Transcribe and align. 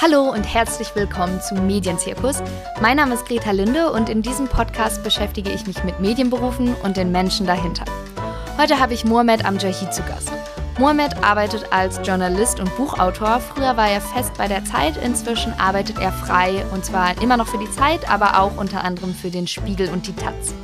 Hallo 0.00 0.30
und 0.30 0.44
herzlich 0.44 0.94
willkommen 0.94 1.40
zum 1.40 1.66
Medienzirkus. 1.66 2.40
Mein 2.80 2.98
Name 2.98 3.14
ist 3.14 3.26
Greta 3.26 3.50
Linde 3.50 3.90
und 3.90 4.08
in 4.08 4.22
diesem 4.22 4.46
Podcast 4.46 5.02
beschäftige 5.02 5.50
ich 5.50 5.66
mich 5.66 5.82
mit 5.82 5.98
Medienberufen 5.98 6.72
und 6.84 6.96
den 6.96 7.10
Menschen 7.10 7.46
dahinter. 7.46 7.84
Heute 8.56 8.78
habe 8.78 8.94
ich 8.94 9.04
Mohamed 9.04 9.44
Amjahi 9.44 9.90
zu 9.90 10.04
Gast. 10.04 10.30
Mohamed 10.78 11.24
arbeitet 11.24 11.72
als 11.72 11.98
Journalist 12.06 12.60
und 12.60 12.76
Buchautor. 12.76 13.40
Früher 13.40 13.76
war 13.76 13.88
er 13.88 14.00
fest 14.00 14.34
bei 14.38 14.46
der 14.46 14.64
Zeit, 14.64 14.96
inzwischen 14.98 15.52
arbeitet 15.58 15.98
er 15.98 16.12
frei 16.12 16.64
und 16.72 16.84
zwar 16.84 17.20
immer 17.20 17.36
noch 17.36 17.48
für 17.48 17.58
die 17.58 17.70
Zeit, 17.72 18.08
aber 18.08 18.38
auch 18.38 18.56
unter 18.56 18.84
anderem 18.84 19.12
für 19.12 19.30
den 19.30 19.48
Spiegel 19.48 19.88
und 19.88 20.06
die 20.06 20.14
Taz. 20.14 20.54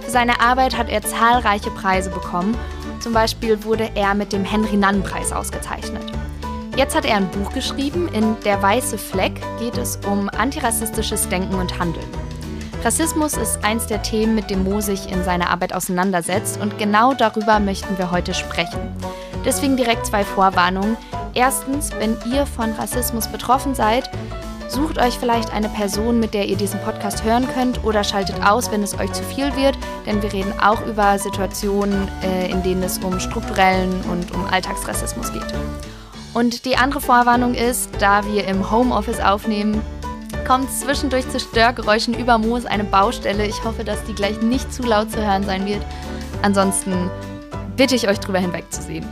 Für 0.00 0.10
seine 0.10 0.40
Arbeit 0.40 0.76
hat 0.76 0.88
er 0.88 1.00
zahlreiche 1.00 1.70
Preise 1.70 2.10
bekommen. 2.10 2.56
Zum 2.98 3.12
Beispiel 3.12 3.62
wurde 3.62 3.92
er 3.94 4.14
mit 4.14 4.32
dem 4.32 4.44
Henry-Nann-Preis 4.44 5.30
ausgezeichnet. 5.30 6.10
Jetzt 6.76 6.96
hat 6.96 7.04
er 7.04 7.16
ein 7.16 7.30
Buch 7.30 7.52
geschrieben. 7.52 8.08
In 8.08 8.36
Der 8.44 8.60
weiße 8.60 8.98
Fleck 8.98 9.40
geht 9.60 9.78
es 9.78 9.98
um 10.08 10.28
antirassistisches 10.28 11.28
Denken 11.28 11.54
und 11.54 11.78
Handeln. 11.78 12.06
Rassismus 12.82 13.34
ist 13.34 13.64
eins 13.64 13.86
der 13.86 14.02
Themen, 14.02 14.34
mit 14.34 14.50
dem 14.50 14.64
Mo 14.64 14.80
sich 14.80 15.10
in 15.10 15.22
seiner 15.22 15.50
Arbeit 15.50 15.72
auseinandersetzt 15.72 16.60
und 16.60 16.76
genau 16.76 17.14
darüber 17.14 17.60
möchten 17.60 17.96
wir 17.96 18.10
heute 18.10 18.34
sprechen. 18.34 18.80
Deswegen 19.44 19.76
direkt 19.76 20.04
zwei 20.04 20.24
Vorwarnungen. 20.24 20.96
Erstens, 21.32 21.92
wenn 21.98 22.16
ihr 22.30 22.44
von 22.44 22.72
Rassismus 22.72 23.28
betroffen 23.28 23.76
seid, 23.76 24.10
sucht 24.68 24.98
euch 24.98 25.16
vielleicht 25.18 25.52
eine 25.52 25.68
Person, 25.68 26.18
mit 26.18 26.34
der 26.34 26.46
ihr 26.46 26.56
diesen 26.56 26.80
Podcast 26.80 27.22
hören 27.22 27.46
könnt 27.54 27.84
oder 27.84 28.02
schaltet 28.02 28.44
aus, 28.44 28.72
wenn 28.72 28.82
es 28.82 28.98
euch 28.98 29.12
zu 29.12 29.22
viel 29.22 29.54
wird, 29.56 29.78
denn 30.06 30.20
wir 30.22 30.32
reden 30.32 30.52
auch 30.60 30.84
über 30.86 31.18
Situationen, 31.20 32.08
äh, 32.22 32.50
in 32.50 32.62
denen 32.64 32.82
es 32.82 32.98
um 32.98 33.20
strukturellen 33.20 34.00
und 34.10 34.34
um 34.34 34.44
Alltagsrassismus 34.46 35.32
geht. 35.32 35.54
Und 36.34 36.64
die 36.64 36.76
andere 36.76 37.00
Vorwarnung 37.00 37.54
ist, 37.54 37.90
da 38.00 38.26
wir 38.26 38.46
im 38.48 38.68
Homeoffice 38.68 39.20
aufnehmen, 39.20 39.80
kommt 40.44 40.68
zwischendurch 40.70 41.28
zu 41.30 41.38
Störgeräuschen 41.38 42.12
über 42.12 42.38
Moos 42.38 42.66
eine 42.66 42.82
Baustelle. 42.82 43.46
Ich 43.46 43.62
hoffe, 43.62 43.84
dass 43.84 44.02
die 44.04 44.14
gleich 44.14 44.42
nicht 44.42 44.72
zu 44.72 44.82
laut 44.82 45.12
zu 45.12 45.24
hören 45.24 45.44
sein 45.44 45.64
wird. 45.64 45.82
Ansonsten 46.42 47.08
bitte 47.76 47.94
ich 47.94 48.08
euch 48.08 48.18
drüber 48.18 48.40
hinwegzusehen. 48.40 49.06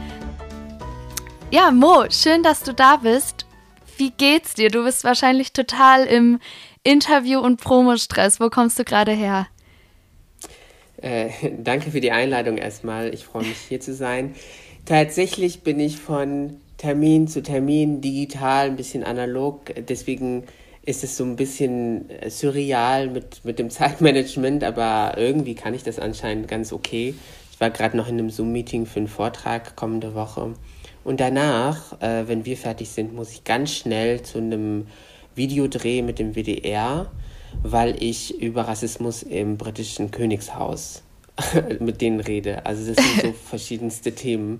Ja, 1.52 1.70
Mo, 1.70 2.06
schön, 2.10 2.42
dass 2.42 2.64
du 2.64 2.74
da 2.74 2.96
bist. 2.96 3.46
Wie 3.96 4.10
geht's 4.10 4.54
dir? 4.54 4.68
Du 4.68 4.82
bist 4.82 5.04
wahrscheinlich 5.04 5.52
total 5.52 6.04
im 6.06 6.40
Interview- 6.82 7.40
und 7.40 7.60
Promostress. 7.60 8.40
Wo 8.40 8.50
kommst 8.50 8.80
du 8.80 8.84
gerade 8.84 9.12
her? 9.12 9.46
Äh, 10.96 11.30
danke 11.58 11.92
für 11.92 12.00
die 12.00 12.10
Einladung 12.10 12.58
erstmal. 12.58 13.14
Ich 13.14 13.24
freue 13.24 13.44
mich 13.44 13.58
hier 13.68 13.80
zu 13.80 13.94
sein. 13.94 14.34
Tatsächlich 14.86 15.62
bin 15.62 15.78
ich 15.78 15.98
von 15.98 16.60
Termin 16.82 17.28
zu 17.28 17.44
Termin, 17.44 18.00
digital, 18.00 18.66
ein 18.66 18.74
bisschen 18.74 19.04
analog. 19.04 19.72
Deswegen 19.88 20.42
ist 20.84 21.04
es 21.04 21.16
so 21.16 21.22
ein 21.22 21.36
bisschen 21.36 22.10
äh, 22.10 22.28
surreal 22.28 23.08
mit, 23.08 23.44
mit 23.44 23.60
dem 23.60 23.70
Zeitmanagement, 23.78 24.64
aber 24.64 25.14
irgendwie 25.16 25.54
kann 25.54 25.74
ich 25.74 25.84
das 25.84 26.00
anscheinend 26.00 26.48
ganz 26.48 26.72
okay. 26.72 27.14
Ich 27.52 27.60
war 27.60 27.70
gerade 27.70 27.96
noch 27.96 28.08
in 28.08 28.18
einem 28.18 28.30
Zoom-Meeting 28.30 28.86
für 28.86 28.98
einen 28.98 29.06
Vortrag 29.06 29.76
kommende 29.76 30.16
Woche. 30.16 30.54
Und 31.04 31.20
danach, 31.20 32.02
äh, 32.02 32.26
wenn 32.26 32.44
wir 32.44 32.56
fertig 32.56 32.88
sind, 32.88 33.14
muss 33.14 33.30
ich 33.30 33.44
ganz 33.44 33.70
schnell 33.70 34.22
zu 34.22 34.38
einem 34.38 34.88
Videodreh 35.36 36.02
mit 36.02 36.18
dem 36.18 36.34
WDR, 36.34 37.12
weil 37.62 38.02
ich 38.02 38.42
über 38.42 38.62
Rassismus 38.62 39.22
im 39.22 39.56
britischen 39.56 40.10
Königshaus 40.10 41.04
mit 41.78 42.00
denen 42.00 42.18
rede. 42.18 42.66
Also 42.66 42.92
das 42.92 42.96
sind 43.04 43.22
so 43.22 43.32
verschiedenste 43.50 44.16
Themen. 44.16 44.58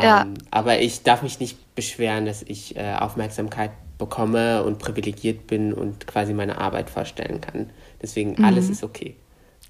Ja. 0.00 0.22
Ähm, 0.22 0.34
aber 0.50 0.80
ich 0.80 1.02
darf 1.02 1.22
mich 1.22 1.40
nicht 1.40 1.74
beschweren, 1.74 2.26
dass 2.26 2.42
ich 2.42 2.76
äh, 2.76 2.94
Aufmerksamkeit 2.94 3.70
bekomme 3.98 4.64
und 4.64 4.78
privilegiert 4.78 5.46
bin 5.46 5.72
und 5.72 6.06
quasi 6.06 6.34
meine 6.34 6.58
Arbeit 6.58 6.90
vorstellen 6.90 7.40
kann. 7.40 7.70
Deswegen 8.00 8.34
mhm. 8.38 8.44
alles 8.44 8.68
ist 8.68 8.82
okay. 8.82 9.16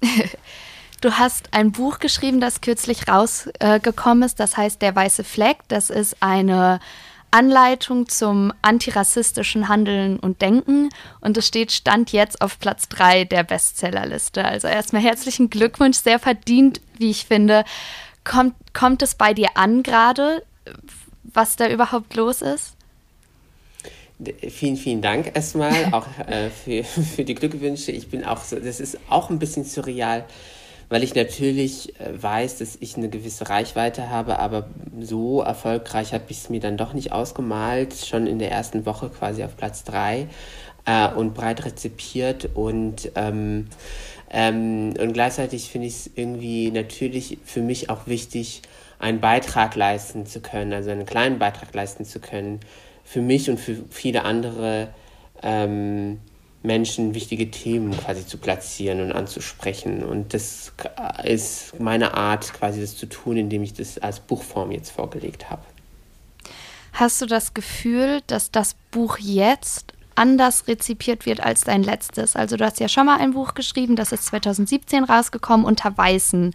Du 1.01 1.11
hast 1.11 1.49
ein 1.51 1.73
Buch 1.73 1.99
geschrieben, 1.99 2.39
das 2.39 2.61
kürzlich 2.61 3.09
rausgekommen 3.09 4.23
äh, 4.23 4.25
ist, 4.25 4.39
das 4.39 4.55
heißt 4.55 4.81
Der 4.81 4.95
weiße 4.95 5.25
Fleck. 5.25 5.57
Das 5.67 5.89
ist 5.89 6.15
eine 6.21 6.79
Anleitung 7.29 8.07
zum 8.07 8.53
antirassistischen 8.61 9.67
Handeln 9.67 10.17
und 10.17 10.41
Denken 10.41 10.87
und 11.19 11.35
es 11.35 11.45
steht 11.45 11.73
Stand 11.73 12.13
jetzt 12.13 12.41
auf 12.41 12.57
Platz 12.57 12.87
3 12.87 13.25
der 13.25 13.43
Bestsellerliste. 13.43 14.45
Also 14.45 14.69
erstmal 14.69 15.01
herzlichen 15.01 15.49
Glückwunsch, 15.49 15.97
sehr 15.97 16.19
verdient, 16.19 16.79
wie 16.97 17.09
ich 17.09 17.25
finde. 17.25 17.65
Kommt, 18.23 18.55
kommt 18.73 19.01
es 19.01 19.15
bei 19.15 19.33
dir 19.33 19.49
an 19.55 19.83
gerade, 19.83 20.43
was 21.23 21.55
da 21.55 21.69
überhaupt 21.69 22.15
los 22.15 22.41
ist? 22.41 22.75
Vielen, 24.49 24.77
vielen 24.77 25.01
Dank 25.01 25.31
erstmal 25.35 25.73
auch 25.91 26.07
äh, 26.27 26.49
für, 26.49 26.83
für 26.83 27.23
die 27.23 27.35
Glückwünsche. 27.35 27.91
Ich 27.91 28.09
bin 28.09 28.23
auch 28.23 28.43
so, 28.43 28.57
das 28.59 28.79
ist 28.79 28.97
auch 29.09 29.29
ein 29.29 29.39
bisschen 29.39 29.65
surreal, 29.65 30.25
weil 30.89 31.03
ich 31.03 31.15
natürlich 31.15 31.99
äh, 31.99 32.21
weiß, 32.21 32.59
dass 32.59 32.77
ich 32.79 32.95
eine 32.95 33.09
gewisse 33.09 33.49
Reichweite 33.49 34.09
habe, 34.09 34.39
aber 34.39 34.67
so 35.01 35.41
erfolgreich 35.41 36.13
habe 36.13 36.25
ich 36.29 36.37
es 36.37 36.49
mir 36.49 36.59
dann 36.59 36.77
doch 36.77 36.93
nicht 36.93 37.11
ausgemalt. 37.11 37.95
Schon 37.95 38.27
in 38.27 38.39
der 38.39 38.51
ersten 38.51 38.85
Woche 38.85 39.09
quasi 39.09 39.43
auf 39.43 39.57
Platz 39.57 39.83
drei 39.83 40.27
äh, 40.85 41.09
und 41.09 41.33
breit 41.33 41.65
rezipiert 41.65 42.49
und 42.53 43.11
ähm, 43.15 43.67
ähm, 44.33 44.95
und 44.99 45.13
gleichzeitig 45.13 45.69
finde 45.69 45.87
ich 45.87 45.93
es 45.93 46.09
irgendwie 46.15 46.71
natürlich 46.71 47.37
für 47.45 47.61
mich 47.61 47.89
auch 47.91 48.07
wichtig, 48.07 48.63
einen 48.97 49.19
Beitrag 49.19 49.75
leisten 49.75 50.25
zu 50.25 50.41
können, 50.41 50.73
also 50.73 50.89
einen 50.89 51.05
kleinen 51.05 51.37
Beitrag 51.37 51.73
leisten 51.73 52.03
zu 52.03 52.19
können, 52.19 52.59
für 53.03 53.21
mich 53.21 53.49
und 53.49 53.59
für 53.59 53.77
viele 53.91 54.23
andere 54.23 54.89
ähm, 55.43 56.19
Menschen 56.63 57.13
wichtige 57.13 57.51
Themen 57.51 57.95
quasi 57.95 58.25
zu 58.25 58.37
platzieren 58.37 59.01
und 59.01 59.11
anzusprechen. 59.11 60.03
Und 60.03 60.33
das 60.33 60.71
ist 61.23 61.79
meine 61.79 62.15
Art, 62.15 62.53
quasi 62.53 62.81
das 62.81 62.97
zu 62.97 63.05
tun, 63.05 63.37
indem 63.37 63.61
ich 63.61 63.73
das 63.73 63.99
als 63.99 64.19
Buchform 64.19 64.71
jetzt 64.71 64.89
vorgelegt 64.89 65.51
habe. 65.51 65.61
Hast 66.93 67.21
du 67.21 67.25
das 67.25 67.53
Gefühl, 67.53 68.21
dass 68.27 68.49
das 68.51 68.75
Buch 68.91 69.17
jetzt 69.19 69.92
anders 70.15 70.67
rezipiert 70.67 71.25
wird 71.25 71.41
als 71.41 71.61
dein 71.61 71.83
letztes. 71.83 72.35
Also 72.35 72.57
du 72.57 72.65
hast 72.65 72.79
ja 72.79 72.87
schon 72.87 73.05
mal 73.05 73.19
ein 73.19 73.33
Buch 73.33 73.53
geschrieben, 73.53 73.95
das 73.95 74.11
ist 74.11 74.25
2017 74.25 75.03
rausgekommen, 75.03 75.65
unter 75.65 75.97
Weißen 75.97 76.53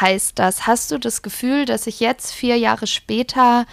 heißt 0.00 0.38
das. 0.38 0.66
Hast 0.66 0.90
du 0.90 0.98
das 0.98 1.22
Gefühl, 1.22 1.64
dass 1.64 1.84
sich 1.84 2.00
jetzt 2.00 2.32
vier 2.32 2.56
Jahre 2.56 2.86
später 2.86 3.66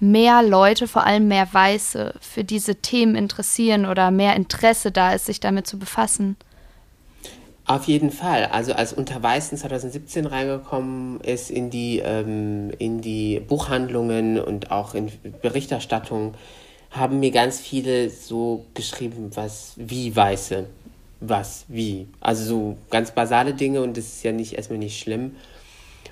mehr 0.00 0.42
Leute, 0.42 0.88
vor 0.88 1.06
allem 1.06 1.28
mehr 1.28 1.48
Weiße, 1.52 2.14
für 2.20 2.44
diese 2.44 2.76
Themen 2.76 3.14
interessieren 3.14 3.86
oder 3.86 4.10
mehr 4.10 4.34
Interesse 4.34 4.90
da 4.90 5.12
ist, 5.12 5.26
sich 5.26 5.40
damit 5.40 5.66
zu 5.66 5.78
befassen? 5.78 6.36
Auf 7.66 7.84
jeden 7.84 8.10
Fall. 8.10 8.46
Also 8.46 8.72
als 8.72 8.92
Unter 8.92 9.22
Weißen 9.22 9.56
2017 9.56 10.26
reingekommen 10.26 11.20
ist 11.20 11.50
in 11.50 11.70
die, 11.70 12.00
ähm, 12.00 12.72
in 12.78 13.00
die 13.00 13.38
Buchhandlungen 13.38 14.40
und 14.40 14.72
auch 14.72 14.94
in 14.94 15.12
Berichterstattung, 15.40 16.34
haben 16.90 17.20
mir 17.20 17.30
ganz 17.30 17.60
viele 17.60 18.10
so 18.10 18.64
geschrieben, 18.74 19.30
was, 19.34 19.74
wie 19.76 20.14
Weiße, 20.14 20.66
was, 21.20 21.64
wie. 21.68 22.08
Also 22.20 22.44
so 22.44 22.76
ganz 22.90 23.12
basale 23.12 23.54
Dinge 23.54 23.82
und 23.82 23.96
das 23.96 24.06
ist 24.06 24.22
ja 24.24 24.32
nicht 24.32 24.54
erstmal 24.54 24.78
nicht 24.78 25.00
schlimm. 25.00 25.36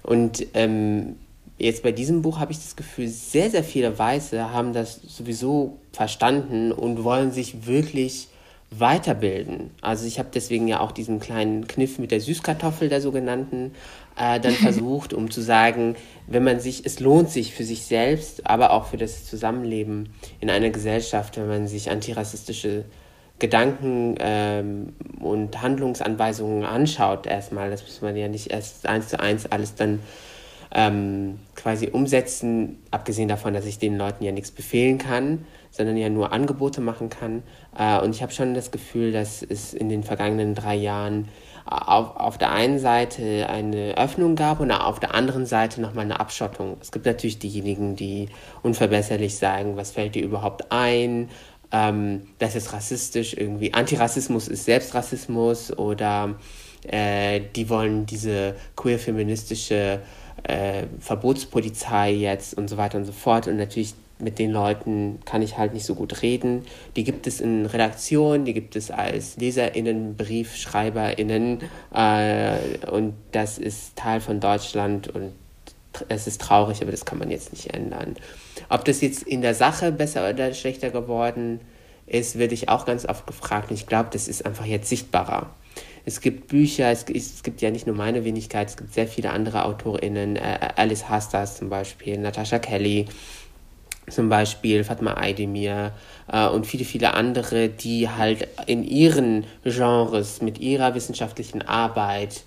Und 0.03 0.47
ähm, 0.55 1.17
jetzt 1.59 1.83
bei 1.83 1.93
diesem 1.93 2.23
Buch 2.23 2.39
habe 2.39 2.53
ich 2.53 2.59
das 2.59 2.77
Gefühl, 2.77 3.09
sehr, 3.09 3.51
sehr 3.51 3.65
viele 3.65 3.99
Weiße 3.99 4.53
haben 4.53 4.73
das 4.73 5.01
sowieso 5.03 5.79
verstanden 5.93 6.73
und 6.73 7.03
wollen 7.03 7.33
sich 7.33 7.67
wirklich 7.67 8.29
weiterbilden. 8.71 9.71
Also 9.81 10.07
ich 10.07 10.19
habe 10.19 10.29
deswegen 10.33 10.69
ja 10.69 10.81
auch 10.81 10.93
diesen 10.93 11.21
kleinen 11.21 11.67
Kniff 11.67 11.99
mit 11.99 12.11
der 12.11 12.21
Süßkartoffel 12.21 12.89
der 12.89 13.01
sogenannten 13.01 13.73
äh, 14.19 14.41
dann 14.41 14.53
versucht, 14.55 15.13
um 15.13 15.31
zu 15.31 15.41
sagen, 15.41 15.97
wenn 16.27 16.45
man 16.45 16.61
sich, 16.61 16.85
es 16.85 17.01
lohnt 17.01 17.31
sich 17.31 17.55
für 17.55 17.65
sich 17.65 17.83
selbst, 17.83 18.47
aber 18.47 18.73
auch 18.73 18.87
für 18.87 18.97
das 18.97 19.25
Zusammenleben 19.25 20.11
in 20.41 20.51
einer 20.51 20.71
Gesellschaft, 20.71 21.37
wenn 21.37 21.49
man 21.49 21.69
sich 21.69 21.91
antirassistische 21.91 22.85
Gedanken 23.39 24.17
ähm, 24.19 24.95
und 25.21 25.63
Handlungsanweisungen 25.63 26.65
anschaut 26.65 27.27
erstmal. 27.27 27.71
Das 27.71 27.83
muss 27.83 28.03
man 28.03 28.17
ja 28.17 28.29
nicht 28.29 28.51
erst 28.51 28.87
eins 28.87 29.09
zu 29.09 29.21
eins 29.21 29.47
alles 29.47 29.77
dann 29.77 30.01
ähm, 30.75 31.39
quasi 31.55 31.89
umsetzen, 31.89 32.79
abgesehen 32.91 33.29
davon, 33.29 33.55
dass 33.55 33.65
ich 33.65 33.79
den 33.79 33.97
Leuten 33.97 34.25
ja 34.25 34.33
nichts 34.33 34.51
befehlen 34.51 34.99
kann, 34.99 35.47
sondern 35.79 35.97
ja 35.97 36.11
nur 36.11 36.33
Angebote 36.33 36.83
machen 36.83 37.09
kann. 37.09 37.43
Äh, 37.79 38.01
und 38.01 38.15
ich 38.15 38.21
habe 38.21 38.33
schon 38.33 38.53
das 38.53 38.71
Gefühl, 38.71 39.13
dass 39.13 39.43
es 39.43 39.73
in 39.73 39.89
den 39.89 40.03
vergangenen 40.03 40.55
drei 40.55 40.75
Jahren 40.75 41.29
auf, 41.65 42.17
auf 42.17 42.37
der 42.37 42.51
einen 42.53 42.79
Seite 42.79 43.49
eine 43.49 43.97
Öffnung 43.97 44.37
gab 44.37 44.61
und 44.61 44.71
auf 44.73 45.01
der 45.01 45.15
anderen 45.15 45.47
Seite 45.47 45.81
nochmal 45.81 46.05
eine 46.05 46.19
Abschottung. 46.19 46.77
Es 46.81 46.93
gibt 46.93 47.07
natürlich 47.07 47.39
diejenigen, 47.39 47.95
die 47.95 48.29
unverbesserlich 48.63 49.37
sagen, 49.37 49.77
was 49.77 49.93
fällt 49.93 50.15
dir 50.15 50.25
überhaupt 50.25 50.73
ein, 50.73 51.29
ähm, 51.71 52.23
das 52.39 52.57
ist 52.57 52.73
rassistisch, 52.73 53.35
irgendwie 53.35 53.73
Antirassismus 53.75 54.49
ist 54.49 54.65
Selbstrassismus 54.65 55.77
oder 55.77 56.37
äh, 56.83 57.41
die 57.55 57.69
wollen 57.69 58.07
diese 58.07 58.57
queer-feministische 58.77 60.01
äh, 60.45 60.87
Verbotspolizei 60.99 62.13
jetzt 62.13 62.57
und 62.57 62.69
so 62.69 62.77
weiter 62.77 62.99
und 62.99 63.05
so 63.05 63.13
fort. 63.13 63.47
Und 63.47 63.59
natürlich 63.59 63.95
mit 64.21 64.39
den 64.39 64.51
Leuten 64.51 65.21
kann 65.25 65.43
ich 65.43 65.59
halt 65.59 65.75
nicht 65.75 65.87
so 65.87 65.95
gut 65.95 66.23
reden. 66.23 66.65
Die 66.97 67.05
gibt 67.05 67.27
es 67.27 67.41
in 67.41 67.67
Redaktionen, 67.67 68.45
die 68.45 68.55
gibt 68.55 68.77
es 68.77 68.91
als 68.91 69.37
LeserInnen, 69.37 70.17
BriefschreiberInnen 70.17 71.61
äh, 71.95 72.57
und 72.91 73.15
das 73.33 73.59
ist 73.59 73.97
Teil 73.97 74.21
von 74.21 74.41
Deutschland 74.41 75.09
und 75.09 75.33
es 76.09 76.27
ist 76.27 76.41
traurig, 76.41 76.83
aber 76.83 76.91
das 76.91 77.05
kann 77.05 77.19
man 77.19 77.31
jetzt 77.31 77.53
nicht 77.53 77.75
ändern. 77.75 78.17
Ob 78.69 78.85
das 78.85 79.01
jetzt 79.01 79.23
in 79.23 79.43
der 79.43 79.55
Sache 79.55 79.93
besser 79.93 80.29
oder 80.29 80.53
schlechter 80.55 80.91
geworden 80.91 81.61
ist, 82.07 82.39
werde 82.39 82.55
ich 82.55 82.69
auch 82.69 82.87
ganz 82.87 83.07
oft 83.07 83.27
gefragt 83.27 83.71
und 83.71 83.77
ich 83.77 83.87
glaube, 83.87 84.11
das 84.13 84.29
ist 84.29 84.45
einfach 84.47 84.65
jetzt 84.65 84.89
sichtbarer. 84.89 85.51
Es 86.05 86.21
gibt 86.21 86.49
Bücher, 86.49 86.91
es, 86.91 87.05
es, 87.05 87.43
gibt 87.43 87.61
ja 87.61 87.71
nicht 87.71 87.87
nur 87.87 87.95
meine 87.95 88.25
Wenigkeit, 88.25 88.69
es 88.69 88.77
gibt 88.77 88.95
sehr 88.95 89.07
viele 89.07 89.31
andere 89.31 89.65
AutorInnen, 89.65 90.37
äh, 90.37 90.71
Alice 90.77 91.09
Hastas 91.09 91.59
zum 91.59 91.69
Beispiel, 91.69 92.17
Natasha 92.17 92.59
Kelly, 92.59 93.07
zum 94.11 94.29
Beispiel 94.29 94.85
Fatma 94.85 95.15
Aydemir 95.15 95.93
äh, 96.31 96.49
und 96.49 96.67
viele, 96.67 96.85
viele 96.85 97.15
andere, 97.15 97.69
die 97.69 98.09
halt 98.09 98.49
in 98.67 98.85
ihren 98.85 99.45
Genres 99.65 100.43
mit 100.43 100.59
ihrer 100.59 100.95
wissenschaftlichen 100.95 101.63
Arbeit 101.63 102.43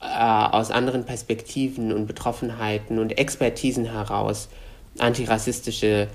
äh, 0.00 0.06
aus 0.06 0.70
anderen 0.70 1.04
Perspektiven 1.04 1.92
und 1.92 2.06
Betroffenheiten 2.06 2.98
und 2.98 3.18
Expertisen 3.18 3.86
heraus 3.86 4.48
antirassistische 4.98 6.08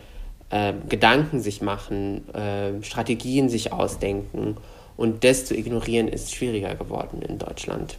äh, 0.50 0.74
Gedanken 0.89 1.42
sich 1.42 1.62
machen, 1.62 2.28
äh, 2.33 2.83
Strategien 2.83 3.50
sich 3.50 3.72
ausdenken. 3.72 4.57
Und 4.98 5.24
das 5.24 5.45
zu 5.45 5.56
ignorieren 5.56 6.07
ist 6.07 6.36
schwieriger 6.36 6.75
geworden 6.75 7.22
in 7.22 7.39
Deutschland. 7.39 7.98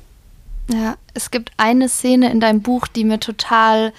Ja, 0.71 0.97
es 1.15 1.31
gibt 1.31 1.51
eine 1.57 1.89
Szene 1.89 2.31
in 2.31 2.41
deinem 2.41 2.63
Buch, 2.63 2.87
die 2.87 3.05
mir 3.05 3.19
total 3.19 3.93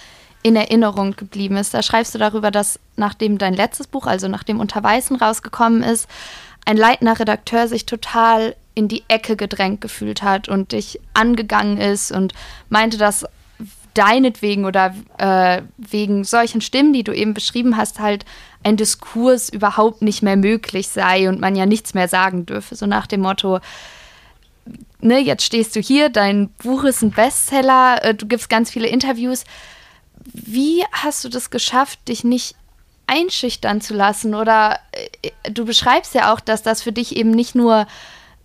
in 0.43 0.55
Erinnerung 0.55 1.15
geblieben 1.15 1.57
ist. 1.57 1.73
Da 1.73 1.81
schreibst 1.81 2.13
du 2.13 2.19
darüber, 2.19 2.51
dass 2.51 2.79
nachdem 2.95 3.37
dein 3.37 3.53
letztes 3.53 3.87
Buch, 3.87 4.05
also 4.05 4.27
nachdem 4.27 4.59
Unter 4.59 4.83
Weißen 4.83 5.15
rausgekommen 5.15 5.81
ist, 5.81 6.07
ein 6.65 6.77
leitender 6.77 7.19
Redakteur 7.19 7.67
sich 7.67 7.85
total 7.85 8.55
in 8.75 8.87
die 8.87 9.03
Ecke 9.07 9.35
gedrängt 9.35 9.81
gefühlt 9.81 10.21
hat 10.21 10.49
und 10.49 10.71
dich 10.71 10.99
angegangen 11.13 11.77
ist 11.77 12.11
und 12.11 12.33
meinte, 12.69 12.97
dass 12.97 13.25
deinetwegen 13.93 14.65
oder 14.65 14.95
äh, 15.17 15.61
wegen 15.77 16.23
solchen 16.23 16.61
Stimmen, 16.61 16.93
die 16.93 17.03
du 17.03 17.13
eben 17.13 17.33
beschrieben 17.33 17.77
hast, 17.77 17.99
halt 17.99 18.25
ein 18.63 18.75
Diskurs 18.75 19.49
überhaupt 19.49 20.01
nicht 20.01 20.23
mehr 20.23 20.35
möglich 20.35 20.87
sei 20.87 21.29
und 21.29 21.39
man 21.39 21.55
ja 21.55 21.65
nichts 21.65 21.93
mehr 21.93 22.07
sagen 22.07 22.45
dürfe. 22.45 22.75
So 22.75 22.87
nach 22.87 23.05
dem 23.05 23.21
Motto, 23.21 23.59
ne, 24.99 25.19
jetzt 25.19 25.43
stehst 25.43 25.75
du 25.75 25.79
hier, 25.79 26.09
dein 26.09 26.49
Buch 26.49 26.83
ist 26.85 27.03
ein 27.03 27.11
Bestseller, 27.11 28.03
äh, 28.03 28.15
du 28.15 28.25
gibst 28.25 28.49
ganz 28.49 28.71
viele 28.71 28.87
Interviews 28.87 29.43
wie 30.31 30.83
hast 30.91 31.23
du 31.23 31.29
das 31.29 31.49
geschafft, 31.49 32.07
dich 32.07 32.23
nicht 32.23 32.55
einschüchtern 33.07 33.81
zu 33.81 33.93
lassen? 33.93 34.35
Oder 34.35 34.79
äh, 35.21 35.51
du 35.51 35.65
beschreibst 35.65 36.13
ja 36.15 36.33
auch, 36.33 36.39
dass 36.39 36.63
das 36.63 36.81
für 36.81 36.91
dich 36.91 37.15
eben 37.15 37.31
nicht 37.31 37.55
nur, 37.55 37.87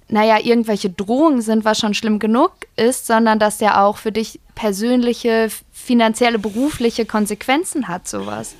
naja, 0.08 0.38
irgendwelche 0.42 0.90
Drohungen 0.90 1.42
sind, 1.42 1.64
was 1.64 1.78
schon 1.78 1.94
schlimm 1.94 2.18
genug 2.18 2.52
ist, 2.76 3.06
sondern 3.06 3.38
dass 3.38 3.60
ja 3.60 3.84
auch 3.84 3.98
für 3.98 4.12
dich 4.12 4.40
persönliche, 4.54 5.50
finanzielle, 5.72 6.38
berufliche 6.38 7.06
Konsequenzen 7.06 7.88
hat, 7.88 8.08
sowas. 8.08 8.54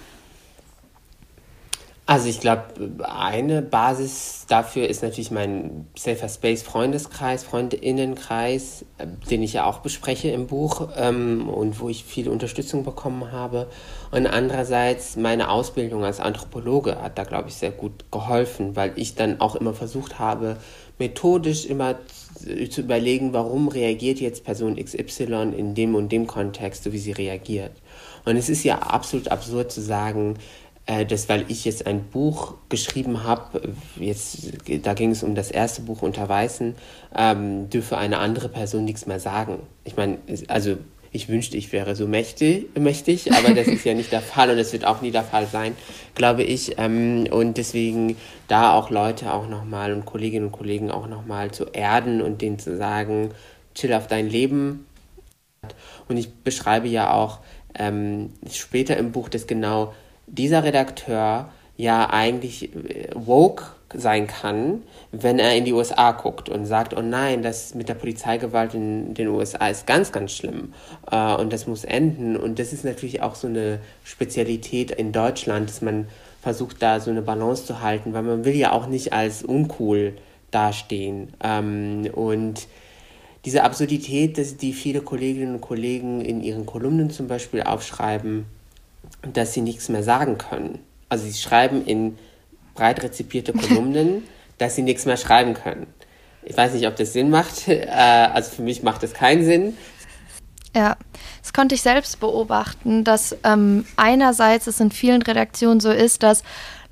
Also 2.10 2.30
ich 2.30 2.40
glaube, 2.40 2.62
eine 3.02 3.60
Basis 3.60 4.46
dafür 4.48 4.88
ist 4.88 5.02
natürlich 5.02 5.30
mein 5.30 5.88
Safer 5.94 6.30
Space 6.30 6.62
Freundeskreis, 6.62 7.44
Freundinnenkreis, 7.44 8.86
den 9.30 9.42
ich 9.42 9.52
ja 9.52 9.66
auch 9.66 9.80
bespreche 9.80 10.30
im 10.30 10.46
Buch 10.46 10.88
ähm, 10.96 11.50
und 11.50 11.80
wo 11.80 11.90
ich 11.90 12.04
viel 12.04 12.30
Unterstützung 12.30 12.82
bekommen 12.82 13.30
habe. 13.30 13.66
Und 14.10 14.26
andererseits 14.26 15.16
meine 15.16 15.50
Ausbildung 15.50 16.02
als 16.02 16.18
Anthropologe 16.18 17.02
hat 17.02 17.18
da, 17.18 17.24
glaube 17.24 17.50
ich, 17.50 17.56
sehr 17.56 17.72
gut 17.72 18.10
geholfen, 18.10 18.74
weil 18.74 18.92
ich 18.96 19.14
dann 19.14 19.42
auch 19.42 19.54
immer 19.54 19.74
versucht 19.74 20.18
habe, 20.18 20.56
methodisch 20.98 21.66
immer 21.66 21.96
zu 22.70 22.80
überlegen, 22.80 23.34
warum 23.34 23.68
reagiert 23.68 24.18
jetzt 24.18 24.44
Person 24.44 24.76
XY 24.76 25.52
in 25.54 25.74
dem 25.74 25.94
und 25.94 26.10
dem 26.10 26.26
Kontext, 26.26 26.84
so 26.84 26.92
wie 26.94 26.98
sie 26.98 27.12
reagiert. 27.12 27.72
Und 28.24 28.36
es 28.36 28.48
ist 28.48 28.64
ja 28.64 28.78
absolut 28.78 29.28
absurd 29.28 29.72
zu 29.72 29.80
sagen, 29.80 30.36
dass 31.06 31.28
weil 31.28 31.44
ich 31.48 31.66
jetzt 31.66 31.86
ein 31.86 32.04
Buch 32.04 32.54
geschrieben 32.70 33.24
habe, 33.24 33.74
da 34.82 34.94
ging 34.94 35.10
es 35.10 35.22
um 35.22 35.34
das 35.34 35.50
erste 35.50 35.82
Buch 35.82 36.00
unter 36.00 36.28
Weißen, 36.28 36.74
ähm, 37.14 37.68
dürfe 37.68 37.98
eine 37.98 38.18
andere 38.18 38.48
Person 38.48 38.86
nichts 38.86 39.06
mehr 39.06 39.20
sagen. 39.20 39.60
Ich 39.84 39.96
meine, 39.96 40.18
also 40.48 40.78
ich 41.12 41.28
wünschte, 41.28 41.56
ich 41.56 41.72
wäre 41.72 41.94
so 41.94 42.06
mächtig, 42.06 42.66
mächtig 42.78 43.32
aber 43.32 43.54
das 43.54 43.66
ist 43.66 43.84
ja 43.84 43.92
nicht 43.94 44.12
der 44.12 44.20
Fall 44.20 44.50
und 44.50 44.58
es 44.58 44.72
wird 44.72 44.84
auch 44.86 45.02
nie 45.02 45.10
der 45.10 45.24
Fall 45.24 45.46
sein, 45.46 45.76
glaube 46.14 46.42
ich. 46.42 46.78
Ähm, 46.78 47.26
und 47.30 47.58
deswegen 47.58 48.16
da 48.46 48.72
auch 48.72 48.88
Leute 48.88 49.32
auch 49.32 49.46
nochmal 49.46 49.92
und 49.92 50.06
Kolleginnen 50.06 50.46
und 50.46 50.52
Kollegen 50.52 50.90
auch 50.90 51.06
nochmal 51.06 51.50
zu 51.50 51.66
erden 51.66 52.22
und 52.22 52.40
denen 52.40 52.58
zu 52.58 52.76
sagen, 52.76 53.30
chill 53.74 53.92
auf 53.92 54.06
dein 54.06 54.28
Leben. 54.28 54.86
Und 56.08 56.16
ich 56.16 56.32
beschreibe 56.32 56.88
ja 56.88 57.12
auch 57.12 57.40
ähm, 57.74 58.32
später 58.50 58.96
im 58.96 59.12
Buch, 59.12 59.28
dass 59.28 59.46
genau 59.46 59.92
dieser 60.30 60.64
Redakteur 60.64 61.50
ja 61.76 62.10
eigentlich 62.10 62.74
äh, 62.74 63.08
woke 63.14 63.64
sein 63.94 64.26
kann, 64.26 64.82
wenn 65.12 65.38
er 65.38 65.56
in 65.56 65.64
die 65.64 65.72
USA 65.72 66.12
guckt 66.12 66.50
und 66.50 66.66
sagt, 66.66 66.94
oh 66.94 67.00
nein, 67.00 67.42
das 67.42 67.74
mit 67.74 67.88
der 67.88 67.94
Polizeigewalt 67.94 68.74
in 68.74 69.14
den 69.14 69.28
USA 69.28 69.68
ist 69.68 69.86
ganz, 69.86 70.12
ganz 70.12 70.32
schlimm 70.32 70.74
äh, 71.10 71.34
und 71.34 71.52
das 71.52 71.66
muss 71.66 71.84
enden. 71.84 72.36
Und 72.36 72.58
das 72.58 72.72
ist 72.72 72.84
natürlich 72.84 73.22
auch 73.22 73.34
so 73.34 73.48
eine 73.48 73.78
Spezialität 74.04 74.90
in 74.90 75.12
Deutschland, 75.12 75.70
dass 75.70 75.80
man 75.80 76.08
versucht, 76.42 76.82
da 76.82 77.00
so 77.00 77.10
eine 77.10 77.22
Balance 77.22 77.64
zu 77.64 77.80
halten, 77.80 78.12
weil 78.12 78.22
man 78.22 78.44
will 78.44 78.54
ja 78.54 78.72
auch 78.72 78.86
nicht 78.86 79.12
als 79.12 79.42
uncool 79.42 80.14
dastehen. 80.50 81.32
Ähm, 81.42 82.10
und 82.12 82.68
diese 83.44 83.62
Absurdität, 83.64 84.36
dass 84.36 84.56
die 84.56 84.74
viele 84.74 85.00
Kolleginnen 85.00 85.54
und 85.54 85.60
Kollegen 85.62 86.20
in 86.20 86.42
ihren 86.42 86.66
Kolumnen 86.66 87.08
zum 87.10 87.28
Beispiel 87.28 87.62
aufschreiben, 87.62 88.44
dass 89.22 89.52
sie 89.52 89.60
nichts 89.60 89.88
mehr 89.88 90.02
sagen 90.02 90.38
können. 90.38 90.80
Also 91.08 91.26
sie 91.26 91.38
schreiben 91.38 91.84
in 91.84 92.18
breit 92.74 93.02
rezipierte 93.02 93.52
Kolumnen, 93.52 94.22
dass 94.58 94.76
sie 94.76 94.82
nichts 94.82 95.06
mehr 95.06 95.16
schreiben 95.16 95.54
können. 95.54 95.86
Ich 96.42 96.56
weiß 96.56 96.74
nicht, 96.74 96.86
ob 96.86 96.96
das 96.96 97.12
Sinn 97.12 97.30
macht. 97.30 97.62
Äh, 97.68 97.90
also 97.90 98.56
für 98.56 98.62
mich 98.62 98.82
macht 98.82 99.02
das 99.02 99.12
keinen 99.12 99.44
Sinn. 99.44 99.76
Ja, 100.74 100.96
das 101.42 101.52
konnte 101.52 101.74
ich 101.74 101.82
selbst 101.82 102.20
beobachten, 102.20 103.02
dass 103.02 103.36
ähm, 103.42 103.84
einerseits 103.96 104.66
es 104.66 104.80
in 104.80 104.90
vielen 104.90 105.22
Redaktionen 105.22 105.80
so 105.80 105.90
ist, 105.90 106.22
dass 106.22 106.42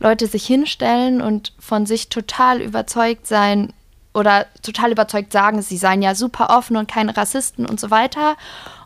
Leute 0.01 0.27
sich 0.27 0.47
hinstellen 0.47 1.21
und 1.21 1.53
von 1.59 1.87
sich 1.87 2.09
total 2.09 2.61
überzeugt 2.61 3.27
sein 3.27 3.73
oder 4.17 4.47
total 4.63 4.93
überzeugt 4.93 5.31
sagen, 5.31 5.61
sie 5.61 5.77
seien 5.77 6.01
ja 6.01 6.15
super 6.15 6.49
offen 6.51 6.77
und 6.77 6.91
keine 6.91 7.17
Rassisten 7.17 7.67
und 7.67 7.79
so 7.79 7.91
weiter. 7.91 8.37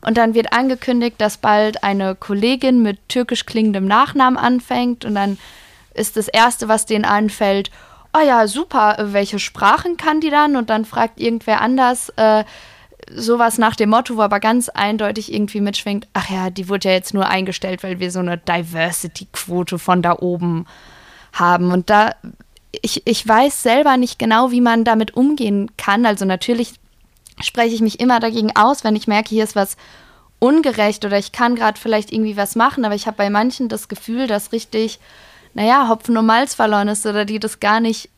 Und 0.00 0.16
dann 0.16 0.34
wird 0.34 0.52
angekündigt, 0.52 1.16
dass 1.18 1.36
bald 1.36 1.84
eine 1.84 2.16
Kollegin 2.16 2.82
mit 2.82 3.08
türkisch 3.08 3.46
klingendem 3.46 3.86
Nachnamen 3.86 4.36
anfängt. 4.36 5.04
Und 5.04 5.14
dann 5.14 5.38
ist 5.94 6.16
das 6.16 6.26
Erste, 6.26 6.66
was 6.66 6.84
denen 6.84 7.04
anfällt, 7.04 7.70
oh 8.12 8.26
ja, 8.26 8.48
super, 8.48 8.96
welche 8.98 9.38
Sprachen 9.38 9.96
kann 9.96 10.20
die 10.20 10.30
dann? 10.30 10.56
Und 10.56 10.68
dann 10.68 10.84
fragt 10.84 11.20
irgendwer 11.20 11.60
anders 11.60 12.08
äh, 12.16 12.44
sowas 13.14 13.56
nach 13.58 13.76
dem 13.76 13.90
Motto, 13.90 14.16
wo 14.16 14.22
aber 14.22 14.40
ganz 14.40 14.68
eindeutig 14.68 15.32
irgendwie 15.32 15.60
mitschwingt, 15.60 16.08
ach 16.12 16.28
ja, 16.28 16.50
die 16.50 16.68
wurde 16.68 16.88
ja 16.88 16.94
jetzt 16.94 17.14
nur 17.14 17.28
eingestellt, 17.28 17.84
weil 17.84 18.00
wir 18.00 18.10
so 18.10 18.18
eine 18.18 18.36
Diversity-Quote 18.36 19.78
von 19.78 20.02
da 20.02 20.16
oben 20.18 20.66
haben. 21.32 21.70
Und 21.70 21.88
da 21.88 22.14
ich, 22.82 23.02
ich 23.06 23.26
weiß 23.26 23.62
selber 23.62 23.96
nicht 23.96 24.18
genau, 24.18 24.50
wie 24.50 24.60
man 24.60 24.84
damit 24.84 25.16
umgehen 25.16 25.70
kann. 25.76 26.06
Also 26.06 26.24
natürlich 26.24 26.74
spreche 27.40 27.74
ich 27.74 27.80
mich 27.80 28.00
immer 28.00 28.20
dagegen 28.20 28.54
aus, 28.56 28.84
wenn 28.84 28.96
ich 28.96 29.06
merke, 29.06 29.30
hier 29.30 29.44
ist 29.44 29.56
was 29.56 29.76
ungerecht 30.38 31.04
oder 31.04 31.18
ich 31.18 31.32
kann 31.32 31.54
gerade 31.54 31.78
vielleicht 31.78 32.12
irgendwie 32.12 32.36
was 32.36 32.56
machen, 32.56 32.84
aber 32.84 32.94
ich 32.94 33.06
habe 33.06 33.16
bei 33.16 33.30
manchen 33.30 33.68
das 33.68 33.88
Gefühl, 33.88 34.26
dass 34.26 34.52
richtig, 34.52 34.98
naja, 35.54 35.88
Hopfen 35.88 36.16
und 36.16 36.26
Malz 36.26 36.54
verloren 36.54 36.88
ist 36.88 37.04
oder 37.06 37.24
die 37.24 37.38
das 37.38 37.60
gar 37.60 37.80
nicht 37.80 38.08